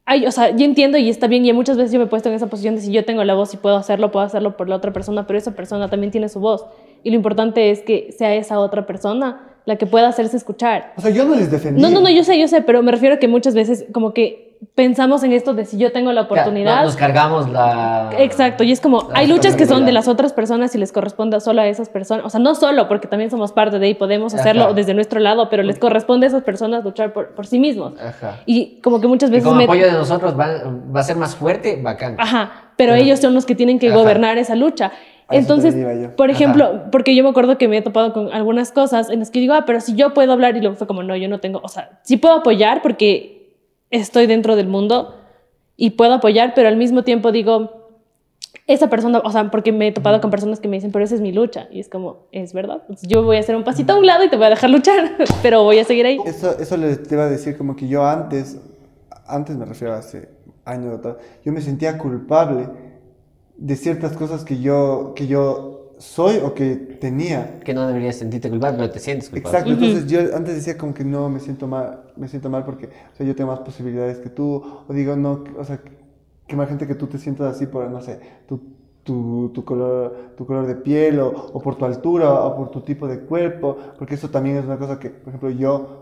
[0.05, 2.29] ay, o sea, yo entiendo y está bien, y muchas veces yo me he puesto
[2.29, 4.67] en esa posición de si yo tengo la voz y puedo hacerlo, puedo hacerlo por
[4.67, 6.65] la otra persona, pero esa persona también tiene su voz.
[7.03, 10.93] Y lo importante es que sea esa otra persona la que pueda hacerse escuchar.
[10.97, 11.81] O sea, yo no les defendí.
[11.81, 14.13] No, no, no, yo sé, yo sé, pero me refiero a que muchas veces como
[14.13, 16.72] que pensamos en esto de si yo tengo la oportunidad.
[16.76, 18.09] Ya, no, nos cargamos la.
[18.18, 21.39] Exacto, y es como, hay luchas que son de las otras personas y les corresponde
[21.41, 24.34] solo a esas personas, o sea, no solo, porque también somos parte de y podemos
[24.34, 24.74] hacerlo Ajá.
[24.74, 27.93] desde nuestro lado, pero les corresponde a esas personas luchar por, por sí mismos.
[27.99, 28.39] Ajá.
[28.45, 29.47] Y como que muchas Y veces...
[29.47, 30.47] con me- apoyo de nosotros va,
[30.95, 32.16] va a ser más fuerte, bacán.
[32.20, 33.01] Ajá, pero Ajá.
[33.01, 33.97] ellos son los que tienen que Ajá.
[33.97, 34.91] gobernar esa lucha.
[35.30, 35.74] Entonces,
[36.18, 36.36] por Ajá.
[36.36, 39.39] ejemplo, porque yo me acuerdo que me he topado con algunas cosas en las que
[39.39, 41.62] digo, ah, pero si yo puedo hablar y luego fue como, no, yo no tengo,
[41.64, 43.40] o sea, sí puedo apoyar porque
[43.91, 45.15] estoy dentro del mundo
[45.77, 47.81] y puedo apoyar, pero al mismo tiempo digo,
[48.67, 51.15] esa persona, o sea, porque me he topado con personas que me dicen, pero esa
[51.15, 51.67] es mi lucha.
[51.71, 52.79] Y es como, es verdad.
[52.81, 54.69] Entonces, yo voy a hacer un pasito a un lado y te voy a dejar
[54.69, 55.11] luchar,
[55.41, 56.19] pero voy a seguir ahí.
[56.25, 58.59] Eso, eso les te iba a decir como que yo antes,
[59.27, 60.29] antes me refiero a hace
[60.65, 62.67] años atrás, yo me sentía culpable
[63.57, 67.59] de ciertas cosas que yo, que yo soy o que tenía.
[67.59, 69.59] Que no deberías sentirte culpable, pero te sientes culpable.
[69.59, 72.87] Exacto, entonces yo antes decía como que no, me siento mal, me siento mal porque
[72.87, 75.79] o sea, yo tengo más posibilidades que tú, o digo, no, o sea,
[76.47, 78.59] que más gente que tú te sientas así por, no sé, tu,
[79.03, 82.81] tu, tu color, tu color de piel o, o por tu altura o por tu
[82.81, 86.00] tipo de cuerpo, porque eso también es una cosa que, por ejemplo, yo,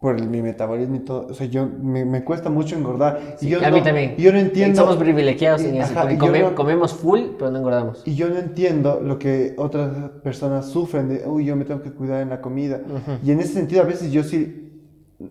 [0.00, 3.20] por el- mi metabolismo y todo, o sea, yo, me, me cuesta mucho engordar.
[3.38, 4.14] Sí, y yo a no, mí también.
[4.16, 4.80] yo no entiendo...
[4.82, 5.92] Somos privilegiados en eso.
[5.92, 8.02] porque come- no- comemos full, pero no engordamos.
[8.04, 9.90] y yo no entiendo lo que otras
[10.22, 12.80] personas sufren de, uy, yo me tengo que cuidar en la comida.
[13.24, 14.64] Y en ese sentido, a veces yo sí,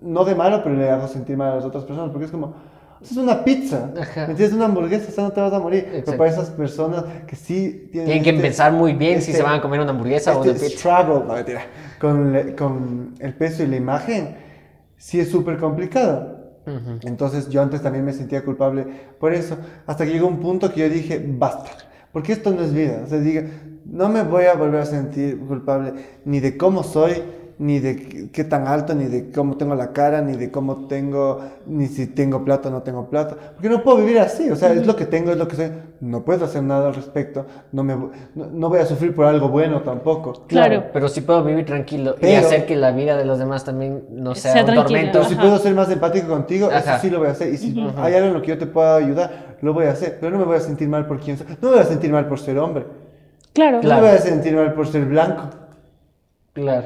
[0.02, 2.54] no de malo, pero le hago sentir mal a las otras personas, porque es como,
[3.02, 4.28] es una pizza, Ajá.
[4.28, 4.48] ¿me?
[4.48, 5.84] Una hamburguesa, o sea, no te vas a morir.
[5.86, 6.18] Pero Exacto.
[6.18, 8.08] para esas personas que sí tienen...
[8.08, 10.44] Tienen que este- pensar muy bien si este- se van a comer una hamburguesa o
[10.44, 10.78] este una pizza.
[10.78, 11.62] struggle, no, mentira,
[12.02, 14.46] con, con el peso y la imagen,
[14.98, 16.36] sí es súper complicado.
[17.04, 18.86] Entonces yo antes también me sentía culpable
[19.22, 21.72] por eso, hasta que llegó un punto que yo dije, basta,
[22.12, 23.04] porque esto no es vida.
[23.06, 23.44] O sea, diga,
[23.86, 25.94] no me voy a volver a sentir culpable
[26.26, 27.24] ni de cómo soy,
[27.60, 31.42] ni de qué- tan alto, ni de cómo tengo la cara, ni de cómo tengo,
[31.66, 34.72] ni si tengo plata o no tengo plata, porque no puedo vivir así, o sea,
[34.74, 37.84] es lo que tengo, es lo que soy, no puedo hacer nada al respecto, no,
[37.84, 40.46] me, no, no voy a sufrir por algo bueno tampoco.
[40.48, 40.84] Claro.
[40.94, 44.36] Pero sí puedo vivir tranquilo y hacer que la vida de los demás también no
[44.36, 45.14] sea, Sea un tormento.
[45.20, 46.80] Pero si puedo ser más empático contigo, Ajá.
[46.96, 47.52] eso sí lo voy a hacer.
[47.54, 50.18] Y si hay algo en lo que yo te pueda ayudar, lo voy a hacer.
[50.20, 51.48] Pero no me voy a sentir mal por quién soy.
[51.60, 52.86] No me voy a sentir mal por ser hombre.
[53.54, 53.80] Claro.
[53.80, 53.96] Claro.
[53.96, 55.50] No me voy a sentir mal por ser blanco.
[56.54, 56.86] Claro.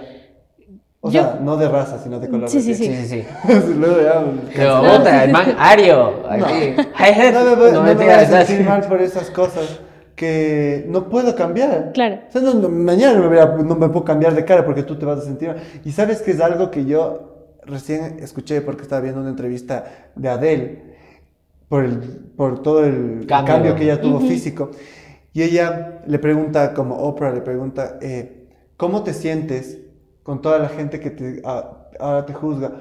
[1.03, 2.47] O Yo- sea, no de raza, sino de color.
[2.47, 3.73] Sí, sí, Sí, sí, sí.
[3.77, 4.23] Luego ya...
[4.55, 6.13] Pero No, puta, sí, el man Ario.
[6.21, 6.29] No.
[6.45, 6.53] Aquí.
[6.99, 7.33] Hi-hat.
[7.33, 9.79] No me voy, no me voy a mal por esas cosas
[10.15, 11.91] que no puedo cambiar.
[11.93, 12.19] Claro.
[12.29, 14.83] O sea, no- no- mañana no me, a- no me puedo cambiar de cara porque
[14.83, 15.57] tú te vas a sentir mal.
[15.83, 19.85] Y sabes que es algo que yo recién escuché porque estaba viendo una entrevista
[20.15, 20.83] de Adele
[21.67, 21.97] por, el,
[22.37, 23.53] por todo el Cambio.
[23.55, 24.69] cambio, que ella tuvo físico.
[25.33, 28.47] Y ella le pregunta, como Oprah, le pregunta, eh,
[28.77, 29.79] ¿cómo te sientes
[30.23, 32.71] con toda la gente que te, a- ahora te juzga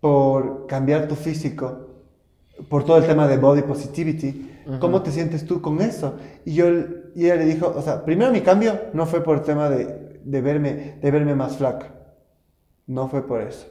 [0.00, 1.82] por cambiar tu físico?
[2.70, 6.14] por todo el tema de body positivity, ¿cómo te sientes tú con eso?
[6.46, 6.64] Y yo
[7.14, 10.18] y ella le dijo, o sea, primero mi cambio no fue por el tema de,
[10.24, 11.88] de verme, de verme más flaca.
[12.86, 13.66] No fue por eso.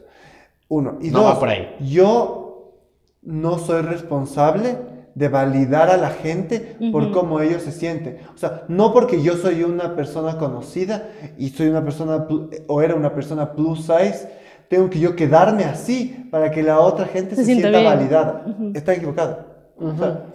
[0.67, 0.99] Uno.
[1.01, 1.75] Y No dos, va por ahí.
[1.81, 2.75] yo
[3.23, 4.77] no soy responsable
[5.15, 8.17] de validar a la gente por cómo ellos se sienten.
[8.35, 12.27] O sea, no porque yo soy una persona conocida y soy una persona
[12.67, 14.29] o era una persona plus size,
[14.69, 17.85] tengo que yo quedarme así para que la otra gente Se se, sienta bien.
[17.85, 18.45] validada.
[18.73, 19.45] Está equivocado.
[19.77, 20.25] O sea,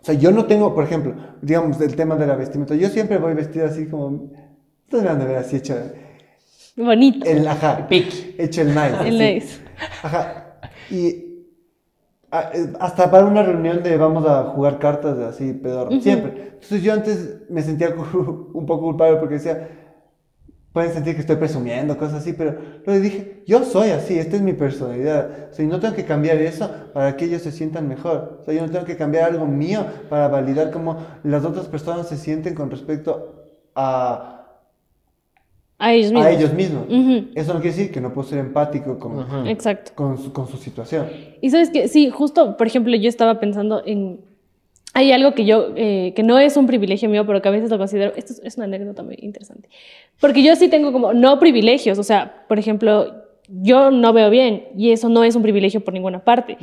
[0.00, 2.74] o sea, yo no tengo, por ejemplo, digamos, el tema de la vestimenta.
[2.74, 4.30] Yo siempre voy vestida así como...
[4.84, 5.92] Ustedes me van a ver así hecha...
[6.76, 7.26] Bonito.
[7.26, 8.36] El, ajá, Pic.
[8.38, 9.08] hecho el nice.
[9.08, 9.34] El así.
[9.34, 9.60] nice.
[10.02, 10.44] Ajá.
[10.90, 11.27] Y
[12.30, 15.90] hasta para una reunión de vamos a jugar cartas de así, pedorro.
[15.90, 16.02] Ujú.
[16.02, 16.50] Siempre.
[16.54, 19.68] Entonces yo antes me sentía un poco culpable porque decía,
[20.72, 24.42] pueden sentir que estoy presumiendo, cosas así, pero luego dije, yo soy así, esta es
[24.42, 25.48] mi personalidad.
[25.50, 28.40] O sea, y no tengo que cambiar eso para que ellos se sientan mejor.
[28.42, 32.08] O sea, yo no tengo que cambiar algo mío para validar cómo las otras personas
[32.08, 34.37] se sienten con respecto a,
[35.78, 36.26] A ellos mismos.
[36.26, 36.86] a ellos mismos.
[36.88, 37.28] Ujú.
[37.34, 39.46] Eso no quiere decir que no puedo ser empático con.
[39.46, 39.92] Exacto.
[39.94, 41.06] con, su, con su situación.
[41.40, 44.20] Y sabes que, sí, justo, por ejemplo, yo estaba pensando en...
[44.94, 47.70] Hay algo que yo, eh, que no es un privilegio mío, pero que a veces
[47.70, 49.68] lo considero, esto es, es una anécdota muy interesante,
[50.18, 53.14] porque yo sí tengo como, no privilegios, o sea, por ejemplo,
[53.48, 56.58] yo no veo bien y eso no es un privilegio por ninguna parte.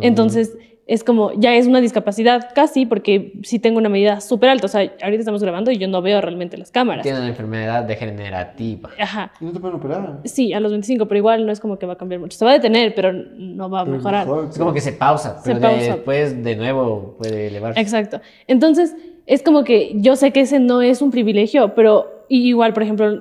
[0.00, 0.56] Entonces,
[0.86, 4.66] es como, ya es una discapacidad casi, porque sí tengo una medida súper alta.
[4.66, 7.02] O sea, ahorita estamos grabando y yo no veo realmente las cámaras.
[7.04, 8.90] Tiene una enfermedad degenerativa.
[9.00, 9.32] Ajá.
[9.40, 10.20] ¿Y no te pueden operar?
[10.24, 12.36] Sí, a los 25, pero igual no es como que va a cambiar mucho.
[12.36, 14.26] Se va a detener, pero no va a Pero mejorar.
[14.26, 15.76] mejor, Es como que se pausa, Se pero pausa.
[15.94, 17.80] después de nuevo puede elevarse.
[17.80, 18.20] Exacto.
[18.46, 18.94] Entonces,
[19.26, 23.20] es como que yo sé que ese no es un privilegio, pero igual, por ejemplo,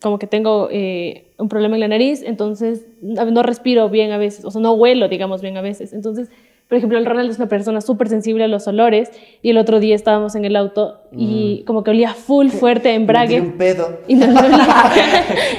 [0.00, 4.18] como que tengo eh, un problema en la nariz, entonces no no respiro bien a
[4.18, 5.92] veces, o sea, no huelo, digamos, bien a veces.
[5.92, 6.30] Entonces,
[6.68, 9.10] por ejemplo, el Ronald es una persona súper sensible a los olores
[9.42, 12.92] y el otro día estábamos en el auto y como que olía full fuerte a
[12.92, 13.40] Me tiré embrague.
[13.42, 13.98] un pedo.
[14.08, 14.90] Y no, no olía.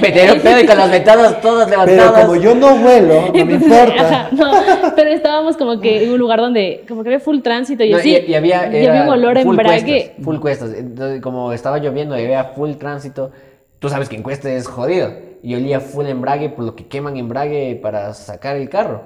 [0.42, 2.24] Pedo y con las ventanas todas Pero levantadas.
[2.24, 3.94] como yo no vuelo, no me importa.
[4.22, 4.52] ajá, no,
[4.96, 7.98] pero estábamos como que en un lugar donde como que había full tránsito y No,
[7.98, 8.16] así.
[8.26, 9.82] y, y había, y había un olor a full embrague.
[10.16, 10.74] cuestas, full cuestas.
[10.74, 13.30] Entonces, como estaba lloviendo y había full tránsito,
[13.78, 15.12] tú sabes que en cuesta es jodido.
[15.44, 19.02] Y olía full embrague por lo que queman embrague para sacar el carro.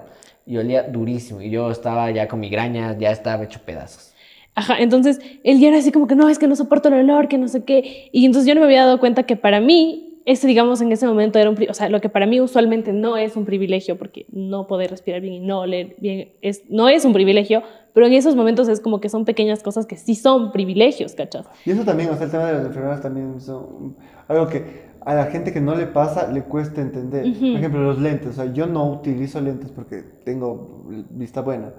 [0.49, 1.43] Y olía durísimo.
[1.43, 4.15] Y yo estaba ya con migraña, ya estaba hecho pedazos.
[4.55, 7.29] Ajá, entonces él ya era así como que no, es que no soporto el olor,
[7.29, 8.09] que no sé qué.
[8.13, 11.07] Y entonces yo no me había dado cuenta que para mí, ese digamos en ese
[11.07, 13.97] momento era un, pri- o sea, lo que para mí usualmente no es un privilegio,
[13.99, 17.63] porque no poder respirar bien y no oler bien, es, no es un privilegio,
[17.95, 21.47] pero en esos momentos es como que son pequeñas cosas que sí son privilegios, ¿cachas?
[21.65, 23.97] Y eso también, o sea, el tema de las enfermedades también son
[24.27, 27.23] algo que a la gente que no le pasa le cuesta entender.
[27.23, 28.29] Por ejemplo, los lentes.
[28.29, 31.73] O sea, yo no utilizo lentes porque tengo vista buena.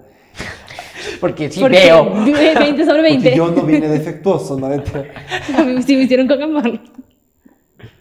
[1.20, 2.10] Porque sí Porque veo.
[2.24, 3.36] 20 sobre Porque 20.
[3.36, 4.72] yo no vine defectuoso, ¿no?
[4.72, 5.06] Entonces,
[5.56, 6.80] A mí sí me hicieron con amor.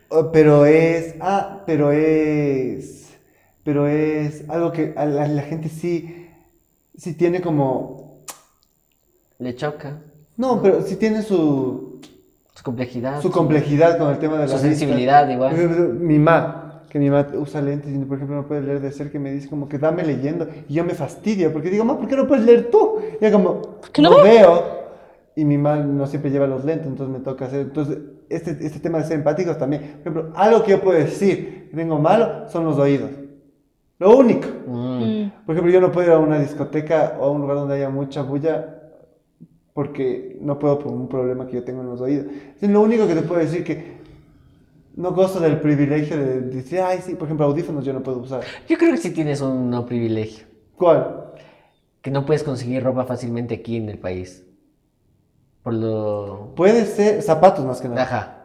[0.10, 1.14] oh, Pero es.
[1.20, 3.16] Ah, pero es.
[3.64, 6.26] Pero es algo que a la, la gente sí.
[6.98, 8.24] Sí tiene como.
[9.38, 10.02] Le choca.
[10.38, 11.89] No, pero sí tiene su.
[12.60, 13.22] Su complejidad.
[13.22, 14.68] su complejidad con el tema de la Su vista.
[14.68, 15.56] sensibilidad igual.
[15.98, 19.18] Mi mamá, que mi mamá usa lentes y por ejemplo no puede leer de cerca
[19.18, 22.10] y me dice como que dame leyendo y yo me fastidio porque digo, mamá, ¿por
[22.10, 22.98] qué no puedes leer tú?
[23.22, 23.62] Y yo como,
[23.94, 24.26] qué no, no veo?
[24.26, 24.80] veo.
[25.38, 27.62] Y mi mamá no siempre lleva los lentes, entonces me toca hacer.
[27.62, 27.98] Entonces,
[28.28, 30.00] este, este tema de ser empáticos también.
[30.04, 33.12] Por ejemplo, algo que yo puedo decir que tengo malo son los oídos.
[34.00, 34.48] Lo único.
[34.68, 35.24] Mm.
[35.24, 35.32] Mm.
[35.46, 37.90] Por ejemplo, yo no puedo ir a una discoteca o a un lugar donde haya
[37.90, 38.79] mucha bulla
[39.80, 42.26] porque no puedo por un problema que yo tengo en los oídos.
[42.60, 43.94] Es lo único que te puedo decir que
[44.98, 48.42] no gozo del privilegio de decir, ay, sí, por ejemplo, audífonos yo no puedo usar.
[48.68, 50.48] Yo creo que sí tienes un no privilegio.
[50.76, 51.32] ¿Cuál?
[52.02, 54.46] Que no puedes conseguir ropa fácilmente aquí en el país.
[55.64, 56.52] Por lo.
[56.58, 58.02] Puede ser, zapatos más que nada.
[58.02, 58.39] Ajá.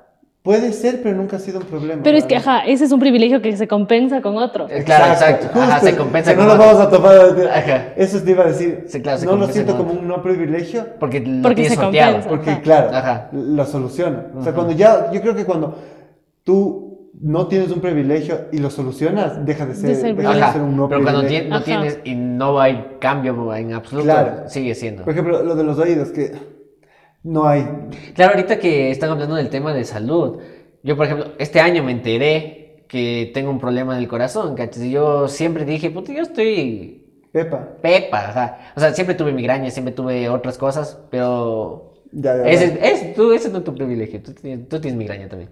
[0.45, 2.03] Puede ser, pero nunca ha sido un problema.
[2.03, 2.57] Pero es que, ¿verdad?
[2.59, 4.66] ajá, ese es un privilegio que se compensa con otro.
[4.84, 5.47] Claro, exacto.
[5.59, 6.76] Ajá, justo, se compensa que con no nos otro.
[6.78, 7.49] vamos a topar.
[7.51, 7.84] Ajá.
[7.97, 8.84] Eso te iba a decir.
[8.86, 10.03] Sí, claro, se no lo siento como otro.
[10.03, 12.12] un no privilegio, Porque lo Porque tienes se sorteado.
[12.12, 12.28] compensa.
[12.28, 12.61] Porque, Ajá.
[12.61, 13.28] claro, Ajá.
[13.32, 14.26] lo soluciona.
[14.38, 15.78] O sea, cuando ya, yo creo que cuando
[16.45, 20.53] tú no tienes un privilegio y lo solucionas, deja de ser, De ser deja de
[20.53, 21.47] ser un no Pero cuando privilegio.
[21.47, 21.64] tien- no Ajá.
[21.64, 24.42] tienes y no hay cambio en absoluto, Claro.
[24.49, 25.05] sigue siendo.
[25.05, 26.32] Por ejemplo, lo de los oídos, que
[27.25, 27.66] no hay.
[28.14, 30.41] Claro, ahorita que están hablando del tema de salud,
[30.83, 34.83] yo por ejemplo, este año me enteré que tengo un problema en el corazón, ¿cachas?
[34.85, 37.03] Y yo siempre dije, puta, yo estoy
[37.33, 37.61] Pepa.
[37.83, 38.59] pepa.
[38.77, 42.81] O sea, siempre tuve migraña, siempre tuve otras cosas, pero Ya, ya, ese, ya.
[42.81, 45.51] es, tú, ese no es tu privilegio, tú tienes, tú tienes migraña también.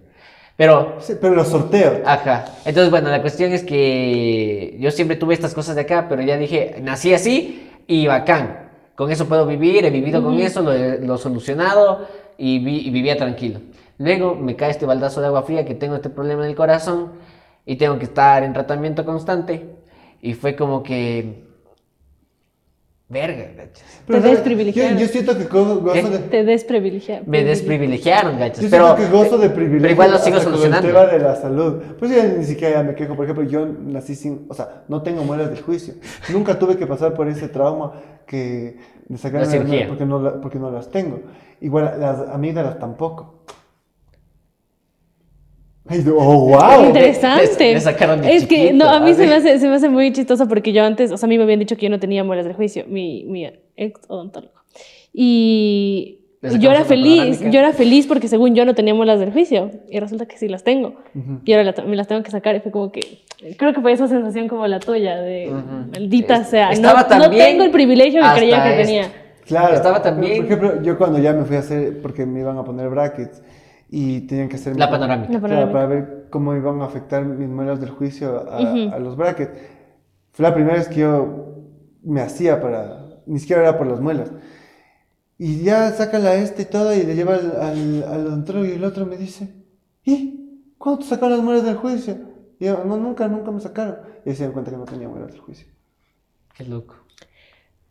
[0.57, 2.01] Pero Sí, pero lo sorteo.
[2.05, 2.59] Ajá.
[2.65, 6.37] Entonces, bueno, la cuestión es que yo siempre tuve estas cosas de acá, pero ya
[6.37, 8.62] dije, nací así y bacán.
[8.95, 12.87] Con eso puedo vivir, he vivido con eso, lo he, lo he solucionado y, vi-
[12.87, 13.59] y vivía tranquilo.
[13.97, 17.13] Luego me cae este baldazo de agua fría que tengo este problema en el corazón
[17.65, 19.75] y tengo que estar en tratamiento constante.
[20.21, 21.52] Y fue como que...
[23.13, 23.83] Verga, gachas.
[24.07, 24.97] Pero, Te desprivilegiaron.
[24.97, 26.03] Yo, yo siento que go- gozo ¿Qué?
[26.03, 26.17] de.
[26.19, 27.29] Te desprivilegiaron.
[27.29, 28.63] Me desprivilegiaron, gachas.
[28.63, 29.81] Yo Pero, siento que gozo de privilegio.
[29.81, 30.87] pero igual lo sigo solucionando.
[30.87, 31.81] El tema de la salud.
[31.99, 33.15] Pues ya ni siquiera me quejo.
[33.15, 34.45] Por ejemplo, yo nací sin.
[34.49, 35.93] O sea, no tengo muelas del juicio.
[36.31, 37.93] Nunca tuve que pasar por ese trauma
[38.25, 39.87] que de sacarme La cirugía.
[39.87, 41.19] porque no, la- porque no las tengo.
[41.61, 43.35] Igual las amígdalas tampoco.
[45.89, 46.85] Oh, wow.
[46.87, 47.65] Interesante.
[47.67, 49.75] Le- le sacaron de es que chiquito, no, a mí se me, hace, se me
[49.75, 51.89] hace muy chistoso porque yo antes, o sea, a mí me habían dicho que yo
[51.89, 54.53] no tenía muelas del juicio, mi, mi ex odontólogo.
[55.13, 56.19] Y
[56.59, 59.99] yo era feliz, yo era feliz porque según yo no tenía muelas del juicio y
[59.99, 60.95] resulta que sí las tengo.
[61.45, 63.01] Y ahora la- me las tengo que sacar y fue como que,
[63.57, 65.91] creo que fue esa sensación como la tuya de, Ujú.
[65.91, 68.83] maldita Es- sea, no, no tengo el privilegio que creía que esto.
[68.85, 69.11] tenía.
[69.45, 69.73] Claro.
[69.75, 72.63] Estaba también- Por ejemplo, yo cuando ya me fui a hacer, porque me iban a
[72.63, 73.41] poner brackets
[73.95, 75.31] y tenían que hacer La panorámica.
[75.31, 75.71] La Claro, panorámica.
[75.73, 78.91] para ver cómo iban a afectar mis muelas del juicio a, Ujú.
[78.91, 79.51] a los brackets.
[80.31, 81.59] Fue la primera vez que yo
[82.03, 84.31] me hacía para, ni siquiera era por las muelas.
[85.37, 88.71] Y ya saca la este y todo y le lleva al, al, al odontólogo y
[88.71, 89.53] el otro me dice,
[90.03, 92.17] ¿y cuándo te sacaron las muelas del juicio?
[92.59, 93.97] Y yo, no, nunca, nunca me sacaron.
[94.25, 95.67] Y se dieron cuenta que no tenía muelas del juicio.
[96.55, 96.95] Qué loco.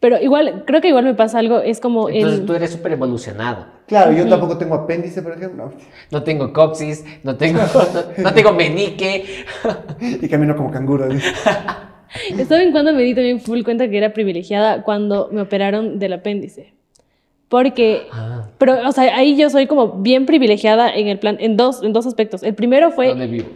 [0.03, 2.47] Pero igual, creo que igual me pasa algo, es como Entonces el...
[2.47, 3.67] tú eres súper evolucionado.
[3.87, 5.73] Claro, yo tampoco tengo apéndice, por ejemplo.
[6.11, 9.25] No tengo coxis, no tengo, no, no tengo menique.
[10.01, 11.09] Y camino como canguro.
[11.13, 11.21] ¿sí?
[12.49, 14.83] ¿Saben cuando me di también full cuenta que era privilegiada?
[14.83, 16.75] Cuando me operaron del apéndice.
[17.49, 18.49] Porque, Ah.
[18.59, 21.93] pero, o sea, ahí yo soy como bien privilegiada en el plan, en dos, en
[21.93, 22.43] dos aspectos.
[22.43, 23.47] El primero fue, ¿Dónde vivo?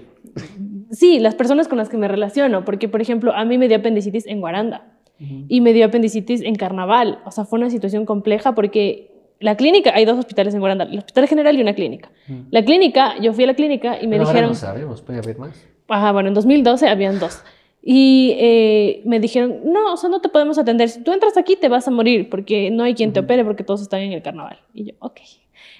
[0.93, 3.79] sí, las personas con las que me relaciono, porque, por ejemplo, a mí me dio
[3.79, 7.21] apendicitis en Guaranda y me dio apendicitis en Carnaval.
[7.25, 9.11] O sea, fue una situación compleja porque
[9.41, 12.11] la clínica, hay dos hospitales en Guaranda, el hospital general y una clínica.
[12.51, 14.51] La clínica, yo fui a la clínica y me Pero ahora dijeron...
[14.51, 15.67] no sabemos, puede haber más.
[15.89, 17.43] Ajá, bueno, en 2012 habían dos.
[17.83, 20.89] Y eh, me dijeron, no, o sea, no te podemos atender.
[20.89, 23.63] Si tú entras aquí te vas a morir porque no hay quien te opere porque
[23.63, 24.59] todos están en el carnaval.
[24.75, 25.21] Y yo, ok.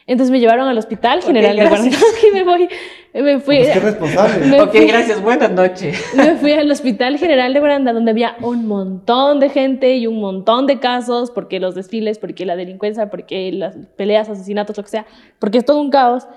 [0.09, 1.99] Entonces me llevaron al Hospital General de gracias.
[1.99, 2.19] Guaranda.
[2.29, 2.69] y me voy,
[3.15, 4.47] me fui, Pues qué responsable.
[4.47, 6.01] Me ok, fui- gracias, buenas noches.
[6.17, 10.21] me fui al Hospital General de Guaranda donde había un montón de gente y un
[10.21, 14.91] montón de casos porque los desfiles, porque la delincuencia, porque las peleas, asesinatos, lo que
[14.91, 15.07] sea,
[15.41, 16.29] porque es todo un caos.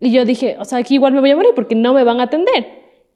[0.00, 2.20] Y yo dije, o sea, aquí igual me voy a morir porque no me van
[2.20, 2.66] a atender.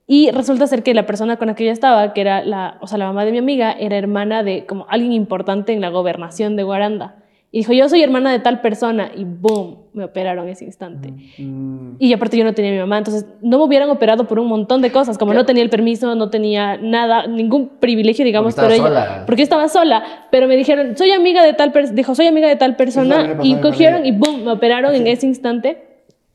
[0.07, 2.87] Y resulta ser que la persona con la que yo estaba, que era la, o
[2.87, 6.57] sea, la mamá de mi amiga, era hermana de como alguien importante en la gobernación
[6.57, 7.22] de Guaranda.
[7.55, 9.11] Y dijo, yo soy hermana de tal persona.
[9.15, 11.13] Y boom, me operaron ese instante.
[11.37, 14.39] Mm, Y aparte yo no tenía a mi mamá, entonces no me hubieran operado por
[14.39, 18.55] un montón de cosas, como no tenía el permiso, no tenía nada, ningún privilegio, digamos,
[18.55, 19.23] estaba ella- sola.
[19.27, 22.57] porque estaba sola, pero me dijeron, soy amiga de tal persona, dijo, soy amiga de
[22.57, 25.77] tal persona, y cogieron y boom, me operaron en ese instante.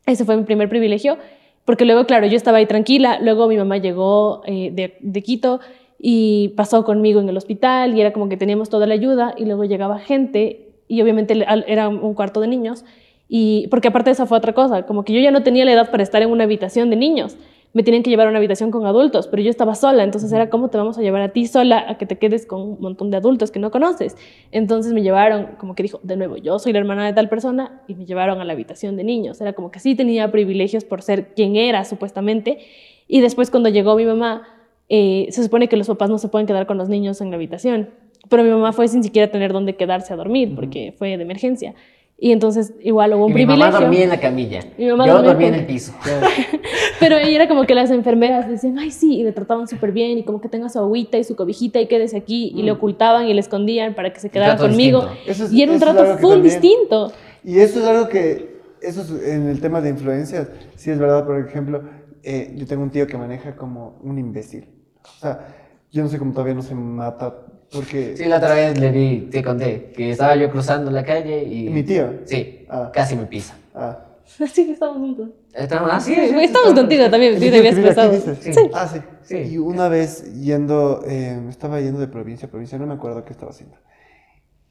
[0.06, 1.18] Ese fue mi primer privilegio,
[1.66, 5.62] porque luego, claro, yo estaba ahí tranquila, luego mi mamá llegó eh, de, de Quito
[6.00, 9.46] y pasó conmigo en el hospital y era como que teníamos toda la ayuda y
[9.46, 12.86] luego llegaba gente y obviamente era un cuarto de niños
[13.30, 15.74] y porque aparte de eso fue otra cosa, como que yo ya no tenía la
[15.74, 17.38] edad para estar en una habitación de niños,
[17.74, 20.50] me tenían que llevar a una habitación con adultos, pero yo estaba sola, entonces era
[20.50, 23.12] cómo te vamos a llevar a ti sola a que te quedes con un montón
[23.12, 24.16] de adultos que no conoces.
[24.52, 27.84] Entonces me llevaron, como que dijo, de nuevo, yo soy la hermana de tal persona
[27.88, 29.40] y me llevaron a la habitación de niños.
[29.42, 32.58] Era como que sí tenía privilegios por ser quien era supuestamente.
[33.08, 34.48] Y después cuando llegó mi mamá,
[34.90, 37.36] eh, se supone que los papás no se pueden quedar con los niños en la
[37.36, 37.90] habitación,
[38.30, 41.74] pero mi mamá fue sin siquiera tener dónde quedarse a dormir porque fue de emergencia.
[42.20, 43.66] Y entonces igual hubo un Y mi privilegio.
[43.72, 44.60] mamá dormía en la camilla.
[44.78, 45.94] Mi mamá Yo dormía dormía en el piso.
[47.00, 50.18] Pero ella era como que las enfermeras decían, ay, sí, y le trataban súper bien,
[50.18, 53.28] y como que tenga su agüita y su cobijita y quédese aquí, y le ocultaban
[53.28, 55.08] y le escondían para que se quedara conmigo.
[55.28, 57.12] es- y era un trato full también- distinto.
[57.44, 61.24] Y eso es algo que, eso es en el tema de influencias, sí es verdad,
[61.26, 61.84] por ejemplo,
[62.24, 64.66] eh, yo tengo un tío que maneja como un imbécil.
[65.04, 65.56] O sea,
[65.92, 69.28] yo no sé cómo todavía no se mata, porque Sí, la otra vez le vi,
[69.32, 71.70] te conté, que estaba yo cruzando la calle y...
[71.70, 72.20] mi tío.
[72.26, 72.92] Sí, Ah.
[72.94, 73.56] casi me pisa.
[73.76, 74.00] Ah,
[74.44, 75.30] Así que estamos juntos.
[75.54, 76.14] Estaba así.
[76.14, 78.14] Estamos contigo también, ¿El tú tío te habías cruzado.
[78.42, 78.70] Sí.
[78.74, 79.00] Ah, sí.
[79.24, 79.38] Sí.
[79.54, 83.32] Y una vez yendo, eh, estaba yendo de provincia a provincia, no me acuerdo qué
[83.34, 83.78] estaba haciendo.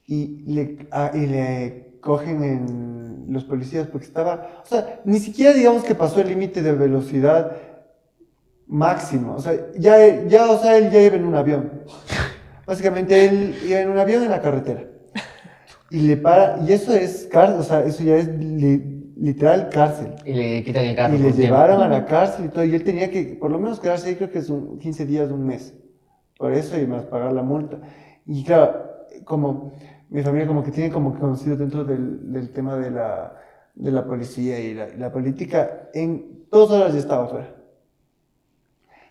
[0.06, 5.52] Y le, ah, y le cogen en los policías porque estaba, o sea, ni siquiera
[5.52, 7.56] digamos que pasó el límite de velocidad
[8.68, 9.34] máximo.
[9.34, 11.82] O sea, ya, ya, o sea, él ya iba en un avión.
[12.66, 14.84] Básicamente él iba en un avión en la carretera.
[15.90, 20.08] Y le para, y eso es cárcel, o sea, eso ya es li- literal cárcel.
[20.24, 21.14] Y le quitan el carro.
[21.14, 21.42] Y le un tiempo.
[21.42, 22.64] llevaron a la cárcel y todo.
[22.64, 25.46] Y él tenía que, por lo menos, quedarse ahí, creo que son 15 días, un
[25.46, 25.74] mes.
[26.38, 27.78] Por eso, y más pagar la multa.
[28.26, 28.84] Y claro,
[29.24, 29.72] como
[30.10, 33.36] mi familia, como que tiene como que conocido dentro del, del tema de la,
[33.74, 37.54] de la policía y la, y la política, en dos horas ya estaba fuera.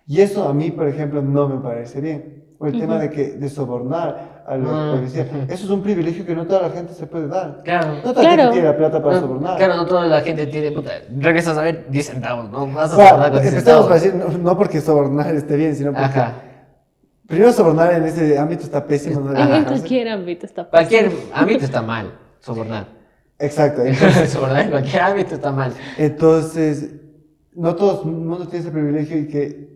[0.08, 2.45] Y eso a mí, por ejemplo, no me parece bien.
[2.66, 5.28] O el tema de, que, de sobornar a los Ah, policías.
[5.28, 5.38] ujú.
[5.52, 7.62] Eso es un privilegio que no toda la gente se puede dar.
[7.64, 7.96] Claro.
[7.96, 8.42] No toda la Claro.
[8.44, 9.58] gente tiene la plata para No, sobornar.
[9.58, 10.72] Claro, no toda la gente tiene.
[10.72, 12.68] Puta, regresas a ver 10 centavos, ¿no?
[12.68, 14.24] Vas a sobornar con 10 empezamos a centavos.
[14.24, 16.34] decir, no, no porque sobornar esté bien, sino porque Ajá.
[17.28, 19.20] primero sobornar en ese ámbito está pésimo.
[19.22, 19.32] ¿no?
[19.56, 22.88] En, cualquier ámbito está Cualquier ámbito está mal, sobornar.
[23.40, 23.82] Exacto.
[24.28, 25.74] sobornar en cualquier ámbito está mal.
[25.98, 26.92] Entonces,
[27.56, 29.75] no todo el mundo tiene ese privilegio y que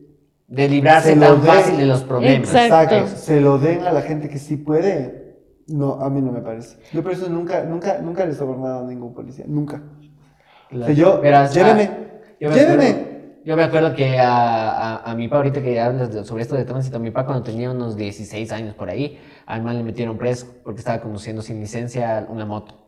[0.50, 2.54] De librarse tan fácil de los problemas.
[2.54, 3.08] Exacto.
[3.08, 5.38] se lo den a la gente que sí puede.
[5.68, 6.78] No, a mí no me parece.
[6.92, 9.46] Yo por eso nunca, nunca, nunca le he sobornado a ningún policía.
[9.48, 9.84] Nunca.
[10.74, 11.98] O sea, yo, Verás, lléveme, ah,
[12.40, 12.86] yo me lléveme.
[12.88, 13.10] acuerdo-
[13.46, 16.56] Yo me acuerdo que a, a, a mi papá, ahorita que hablas de- sobre esto
[16.56, 20.18] de tránsito, mi papá cuando tenía unos 16 años por ahí, al mal le metieron
[20.18, 22.88] preso porque estaba conduciendo sin licencia una moto.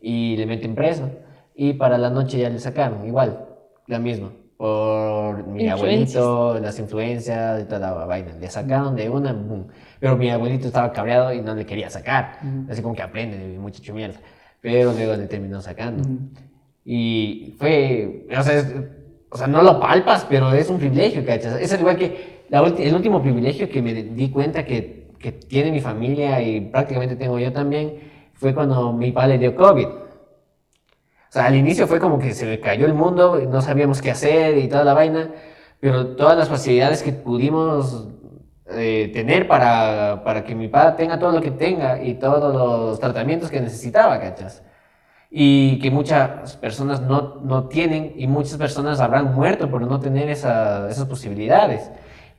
[0.00, 1.10] Y le meten preso.
[1.54, 3.46] Y para la noche ya le sacaron, igual,
[3.86, 4.32] la misma.
[4.62, 8.32] Por mi abuelito, las influencias y toda la vaina.
[8.40, 9.66] Le sacaron de una, boom.
[9.98, 12.38] Pero mi abuelito estaba cabreado y no le quería sacar.
[12.70, 14.20] Así como que aprende, muchacho mierda.
[14.60, 16.04] Pero luego le terminó sacando.
[16.84, 18.72] Y fue, o sea, es-
[19.30, 21.60] o sea, no lo palpas, pero es un privilegio, ¿cachas?
[21.60, 25.72] Es al igual que la el último privilegio que me di cuenta que, que tiene
[25.72, 27.94] mi familia y prácticamente tengo yo también,
[28.34, 29.88] fue cuando mi padre dio COVID.
[31.32, 34.10] O sea, al inicio fue como que se le cayó el mundo, no sabíamos qué
[34.10, 35.30] hacer y toda la vaina,
[35.80, 38.06] pero todas las facilidades que pudimos
[38.68, 43.00] eh, tener para, para, que mi padre tenga todo lo que tenga y todos los
[43.00, 44.62] tratamientos que necesitaba, ¿cachas?
[45.30, 50.28] Y que muchas personas no, no tienen y muchas personas habrán muerto por no tener
[50.28, 51.90] esa, esas posibilidades.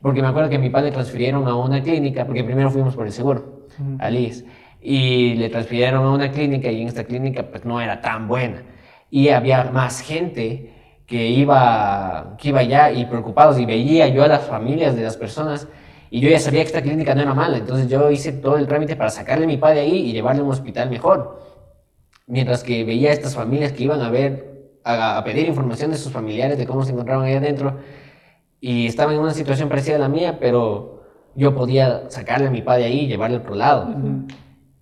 [0.04, 3.08] Porque me acuerdo que mi padre le transfirieron a una clínica, porque primero fuimos por
[3.08, 3.66] el seguro,
[3.98, 4.46] a Liz,
[4.80, 8.62] y le transfirieron a una clínica y en esta clínica pues no era tan buena.
[9.16, 10.74] Y había más gente
[11.06, 15.18] que iba, que iba allá y preocupados y veía yo a las familias de las
[15.18, 15.68] personas
[16.10, 18.66] y yo ya sabía que esta clínica no era mala, entonces yo hice todo el
[18.66, 21.40] trámite para sacarle a mi padre ahí y llevarle a un hospital mejor.
[22.26, 25.98] Mientras que veía a estas familias que iban a ver, a, a pedir información de
[25.98, 27.78] sus familiares, de cómo se encontraban ahí adentro,
[28.60, 31.04] y estaba en una situación parecida a la mía, pero
[31.36, 33.94] yo podía sacarle a mi padre ahí y llevarle al otro lado.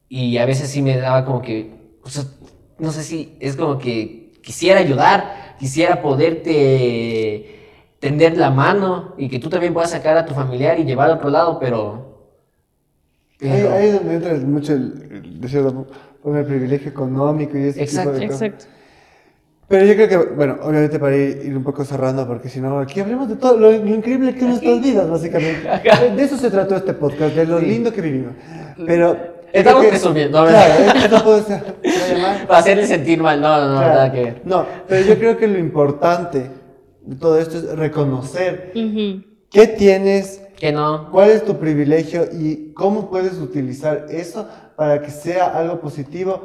[0.07, 2.23] Y a veces sí me daba como que, o sea,
[2.79, 7.59] no sé si es como que quisiera ayudar, quisiera poderte
[7.99, 11.17] tender la mano y que tú también puedas sacar a tu familiar y llevar al
[11.17, 12.27] otro lado, pero...
[13.37, 13.73] pero...
[13.73, 15.87] Ahí, es donde entra mucho el, deseo
[16.23, 18.41] de el privilegio económico y ese exacto, tipo de cosas.
[18.41, 18.81] Exacto.
[19.71, 22.99] Pero yo creo que, bueno, obviamente para ir, un poco cerrando, porque si no, aquí
[22.99, 25.65] hablemos de todo lo, increíble que es nuestras vidas, básicamente.
[26.15, 28.33] De eso se trató este podcast, de lo lindo que vivimos.
[28.85, 29.40] Pero.
[29.53, 31.75] Estamos presumiendo, Claro, esto puede ser.
[32.47, 33.93] Para hacerle sentir mal, no, no, claro.
[33.93, 36.49] nada que No, pero yo creo que lo importante
[37.01, 38.71] de todo esto es reconocer
[39.49, 41.09] qué tienes, que no.
[41.11, 46.41] cuál es tu privilegio y cómo puedes utilizar eso para que sea algo positivo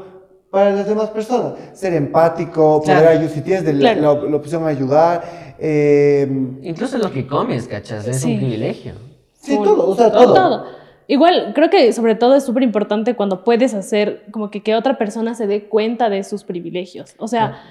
[0.50, 1.54] para las demás personas.
[1.74, 5.54] Ser empático, poder ayudar, si tienes la, opción de ayudar.
[5.58, 6.26] Eh,
[6.62, 8.06] Incluso lo que comes, ¿cachas?
[8.06, 8.94] Es un privilegio.
[9.40, 10.34] Sí, todo, o sea, todo.
[10.34, 10.85] todo.
[11.08, 14.98] Igual, creo que sobre todo es súper importante cuando puedes hacer como que, que otra
[14.98, 17.14] persona se dé cuenta de sus privilegios.
[17.18, 17.62] O sea,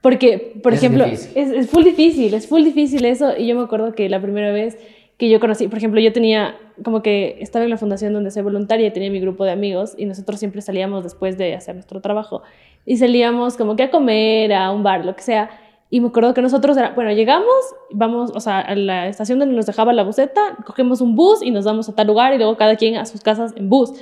[0.00, 3.36] porque, por ejemplo, es, es full difícil, es full difícil eso.
[3.36, 4.78] Y yo me acuerdo que la primera vez
[5.18, 8.42] que yo conocí, por ejemplo, yo tenía como que estaba en la fundación donde soy
[8.42, 12.00] voluntaria y tenía mi grupo de amigos y nosotros siempre salíamos después de hacer nuestro
[12.00, 12.42] trabajo
[12.86, 15.50] y salíamos como que a comer, a un bar, lo que sea.
[15.90, 17.48] Y me acuerdo que nosotros, era, bueno, llegamos,
[17.90, 21.50] vamos, o sea, a la estación donde nos dejaba la buseta, cogemos un bus y
[21.50, 23.92] nos vamos a tal lugar y luego cada quien a sus casas en bus.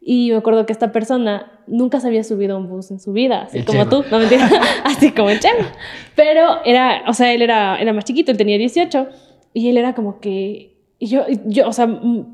[0.00, 3.12] Y me acuerdo que esta persona nunca se había subido a un bus en su
[3.12, 4.48] vida, así como tú, no mentira,
[4.84, 5.72] así como el Chema.
[6.16, 9.06] Pero era, o sea, él era, era más chiquito, él tenía 18
[9.54, 11.86] y él era como que y yo, yo, o sea,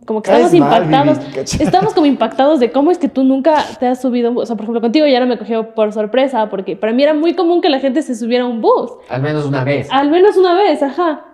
[0.07, 1.19] como que estamos impactados.
[1.61, 4.45] estamos como impactados de cómo es que tú nunca te has subido un bus.
[4.45, 7.13] O sea, por ejemplo, contigo ya no me cogió por sorpresa, porque para mí era
[7.13, 8.93] muy común que la gente se subiera a un bus.
[9.11, 9.89] Al menos una vez.
[9.91, 11.27] Al menos una vez, ajá.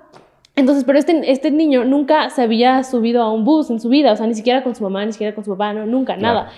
[0.57, 4.13] Entonces, pero este, este niño nunca se había subido a un bus en su vida,
[4.13, 6.51] o sea, ni siquiera con su mamá, ni siquiera con su papá, no, nunca, nada.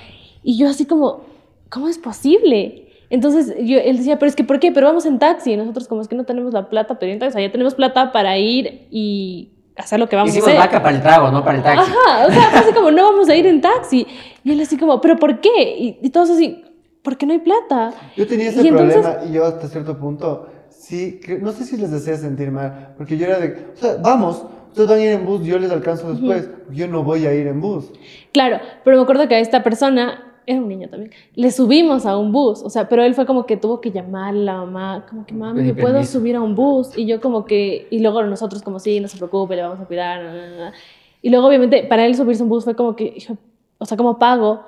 [0.42, 1.20] Y yo así como,
[1.68, 2.88] ¿cómo es posible?
[3.10, 4.72] Entonces yo, él decía, pero es que ¿por qué?
[4.72, 5.52] Pero vamos en taxi.
[5.52, 7.74] Y nosotros como es que no tenemos la plata, pero entonces, o sea, ya tenemos
[7.74, 10.50] plata para ir y hacer lo que vamos a hacer.
[10.50, 11.90] Hicimos vaca para el trago, no para el taxi.
[11.90, 14.06] Ajá, o sea, así como, no vamos a ir en taxi.
[14.44, 15.76] Y él así como, ¿pero por qué?
[15.78, 16.64] Y, y todos así,
[17.02, 17.92] ¿por qué no hay plata?
[18.16, 21.92] Yo tenía ese problema y yo hasta cierto punto, sí, que, no sé si les
[21.92, 25.26] hacía sentir mal, porque yo era de, o sea, vamos, ustedes van a ir en
[25.26, 27.90] bus, yo les alcanzo después, yo no voy a ir en bus.
[28.32, 32.16] Claro, pero me acuerdo que a esta persona era un niño también, le subimos a
[32.16, 35.06] un bus, o sea, pero él fue como que tuvo que llamar a la mamá,
[35.08, 36.96] como que mami, ¿me puedo subir a un bus?
[36.96, 39.84] Y yo como que, y luego nosotros como sí, no se preocupe, le vamos a
[39.84, 40.72] cuidar,
[41.20, 43.16] y luego obviamente para él subirse a un bus fue como que,
[43.78, 44.64] o sea, como pago?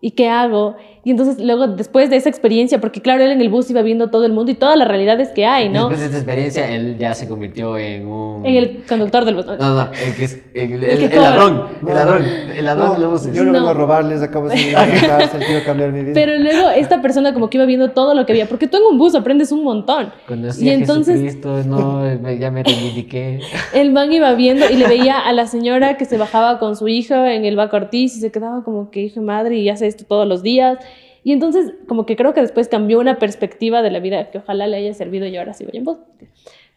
[0.00, 0.76] ¿Y qué hago?
[1.06, 4.10] Y entonces luego, después de esa experiencia, porque claro, él en el bus iba viendo
[4.10, 5.88] todo el mundo y todas las realidades que hay, ¿no?
[5.88, 8.44] Después de esta experiencia, él ya se convirtió en un...
[8.44, 9.46] En el conductor del bus.
[9.46, 10.42] No, no, el que es...
[10.52, 12.24] El, el, ladrón, el ladrón,
[12.56, 13.36] el ladrón de los buses.
[13.36, 16.12] Yo no, vengo a robarles, acabo de salir a mi casa, quiero cambiar mi vida.
[16.12, 18.82] Pero luego esta persona como que iba viendo todo lo que había, porque tú en
[18.90, 20.12] un bus aprendes un montón.
[20.26, 21.20] Conocí y a entonces...
[21.20, 22.02] Jesucristo, no,
[22.32, 23.42] ya me reivindiqué.
[23.72, 26.88] El man iba viendo y le veía a la señora que se bajaba con su
[26.88, 30.04] hijo en el Baco Ortiz y se quedaba como que hijo madre y hace esto
[30.04, 30.78] todos los días
[31.26, 34.68] y entonces, como que creo que después cambió una perspectiva de la vida que ojalá
[34.68, 35.98] le haya servido y ahora sí vaya en bus.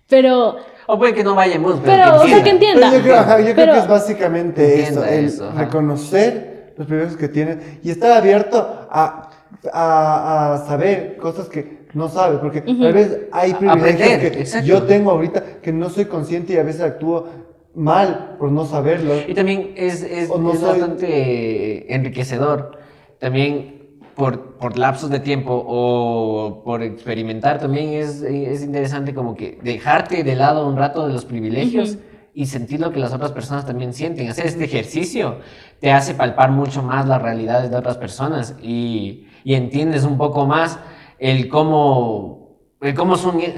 [0.07, 0.55] Pero.
[0.87, 2.03] O puede que no vaya en bus, pero.
[2.03, 2.91] pero o sea, que entienda.
[2.91, 8.57] yo, creo, que es básicamente eso, el reconocer los privilegios que tienes y estar abierto
[8.89, 9.29] a,
[9.71, 15.11] a, a saber cosas que no sabe, porque a veces hay privilegios que yo tengo
[15.11, 17.27] ahorita que no soy consciente y a veces actúo
[17.75, 19.13] mal por no saberlo.
[19.27, 22.79] Y también es, es, es bastante enriquecedor
[23.19, 23.78] también
[24.19, 30.23] por, por, lapsos de tiempo o por experimentar, también es, es, interesante como que dejarte
[30.23, 31.97] de lado un rato de los privilegios
[32.33, 34.29] y sentir lo que las otras personas también sienten.
[34.29, 35.37] Hacer este ejercicio
[35.79, 40.45] te hace palpar mucho más las realidades de otras personas y, y entiendes un poco
[40.45, 40.77] más
[41.17, 43.39] el cómo, el cómo son...
[43.39, 43.53] eh,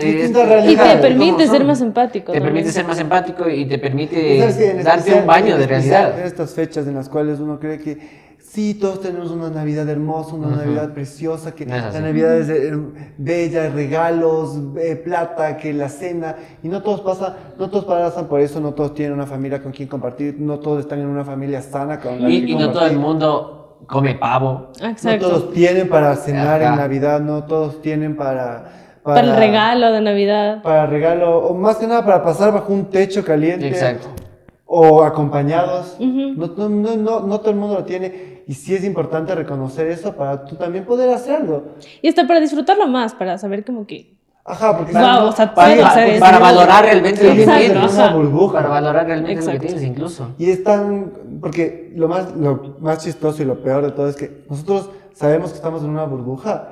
[0.67, 2.31] Y te permite ser más empático.
[2.31, 2.53] Te también.
[2.53, 6.19] permite ser más empático y te permite darte especial- un baño de realidad.
[6.19, 10.35] En estas fechas en las cuales uno cree que sí, todos tenemos una Navidad hermosa,
[10.35, 10.55] una.
[10.55, 12.77] Navidad preciosa, que No la Navidad es eh,
[13.17, 18.41] bella, regalos, eh, plata, que la cena, y no todos pasan, no todos pasan por
[18.41, 21.61] eso, no todos tienen una familia con quien compartir, no todos están en una familia
[21.61, 24.71] sana con la Y, que y no todo el mundo come pavo.
[24.81, 25.27] No Exacto.
[25.27, 26.73] todos tienen para cenar Ajá.
[26.73, 28.79] en Navidad, no todos tienen para...
[29.03, 30.61] Para el regalo de Navidad.
[30.61, 33.67] Para regalo, o más que nada para pasar bajo un techo caliente.
[33.67, 34.07] Exacto.
[34.65, 35.97] o acompañados.
[35.99, 39.87] No, no, no, no, no todo el mundo lo tiene y sí es importante reconocer
[39.87, 41.63] eso para tú también poder hacerlo.
[42.01, 44.15] Y hasta para disfrutarlo más, para saber como que...
[44.43, 46.19] Ajá, porque Wow, no- o sea, Para, para- eso.
[46.19, 47.93] para valorar realmente lo que tienes.
[47.93, 48.53] una burbuja.
[48.57, 49.61] Para valorar realmente lo Exacto.
[49.61, 50.29] que tienes incluso.
[50.39, 54.15] Y es tan, porque lo más, lo más chistoso y lo peor de todo es
[54.15, 56.69] que nosotros sabemos que estamos en una burbuja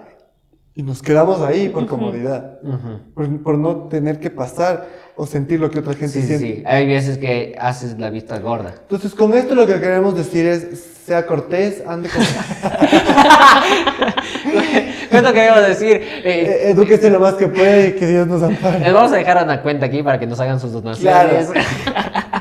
[0.73, 2.99] y nos quedamos ahí por comodidad, Ujú.
[3.13, 4.87] por, por no tener que pasar
[5.21, 6.45] o sentir lo que otra gente Sí, sí, siente.
[6.59, 6.63] sí.
[6.65, 8.73] Hay veces que haces la vista gorda.
[8.83, 10.65] Entonces, con esto lo que queremos decir es,
[11.05, 12.21] sea cortés, ande con...
[15.11, 15.95] ¿Cuánto queremos decir?
[15.97, 18.79] Eh, eh, edúquese lo más que puede y que Dios nos ampare.
[18.79, 21.29] les vamos a dejar una cuenta aquí para que nos hagan sus Claro.
[21.29, 21.49] donaciones.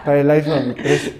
[0.04, 1.12] Para el iPhone 13.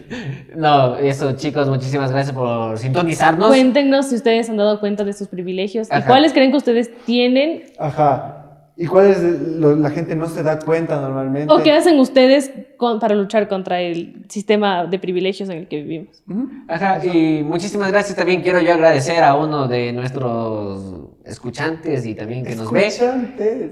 [0.57, 3.49] No, eso chicos, muchísimas gracias por sintonizarnos.
[3.49, 6.07] Cuéntenos si ustedes han dado cuenta de sus privilegios y Ajá.
[6.07, 8.38] cuáles creen que ustedes tienen Ajá.
[8.81, 11.53] ¿Y cuál es lo- la gente no se da cuenta normalmente?
[11.53, 15.83] o qué hacen ustedes con- para luchar contra el sistema de privilegios en el que
[15.83, 16.23] vivimos.
[16.69, 18.17] Ajá, y muchísimas gracias.
[18.17, 22.87] También quiero yo agradecer a uno de nuestros escuchantes y también que nos ve.
[22.87, 23.71] Escuchantes.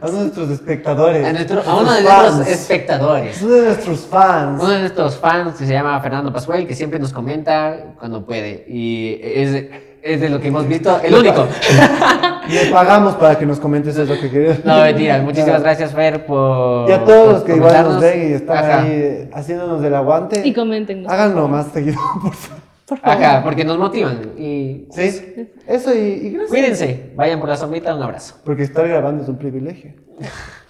[0.00, 1.26] A nuestros espectadores.
[1.26, 3.42] A, nuestro- a nuestros uno de nuestros espectadores.
[3.42, 4.62] Uno de nuestros fans.
[4.62, 8.64] Uno de nuestros fans que se llama Fernando Pascual, que siempre nos comenta cuando puede.
[8.66, 9.66] Y es,
[10.02, 11.46] es de lo que hemos visto, el único.
[12.48, 14.64] Le pagamos para que nos comentes eso que quieres.
[14.64, 15.18] No, mentira.
[15.22, 16.88] Muchísimas gracias, Fer, por.
[16.90, 18.82] Y a todos por los que igual nos ven y están Ajá.
[18.82, 20.42] ahí eh, haciéndonos del aguante.
[20.46, 21.10] Y coméntenos.
[21.10, 22.62] Háganlo más seguido, por favor.
[22.86, 23.24] Por favor.
[23.24, 24.32] Ajá, porque nos motivan.
[24.36, 25.48] Y Sí.
[25.66, 26.50] Eso y, y gracias.
[26.50, 27.12] cuídense.
[27.14, 27.94] Vayan por la sombrita.
[27.94, 28.34] Un abrazo.
[28.44, 29.92] Porque estar grabando es un privilegio.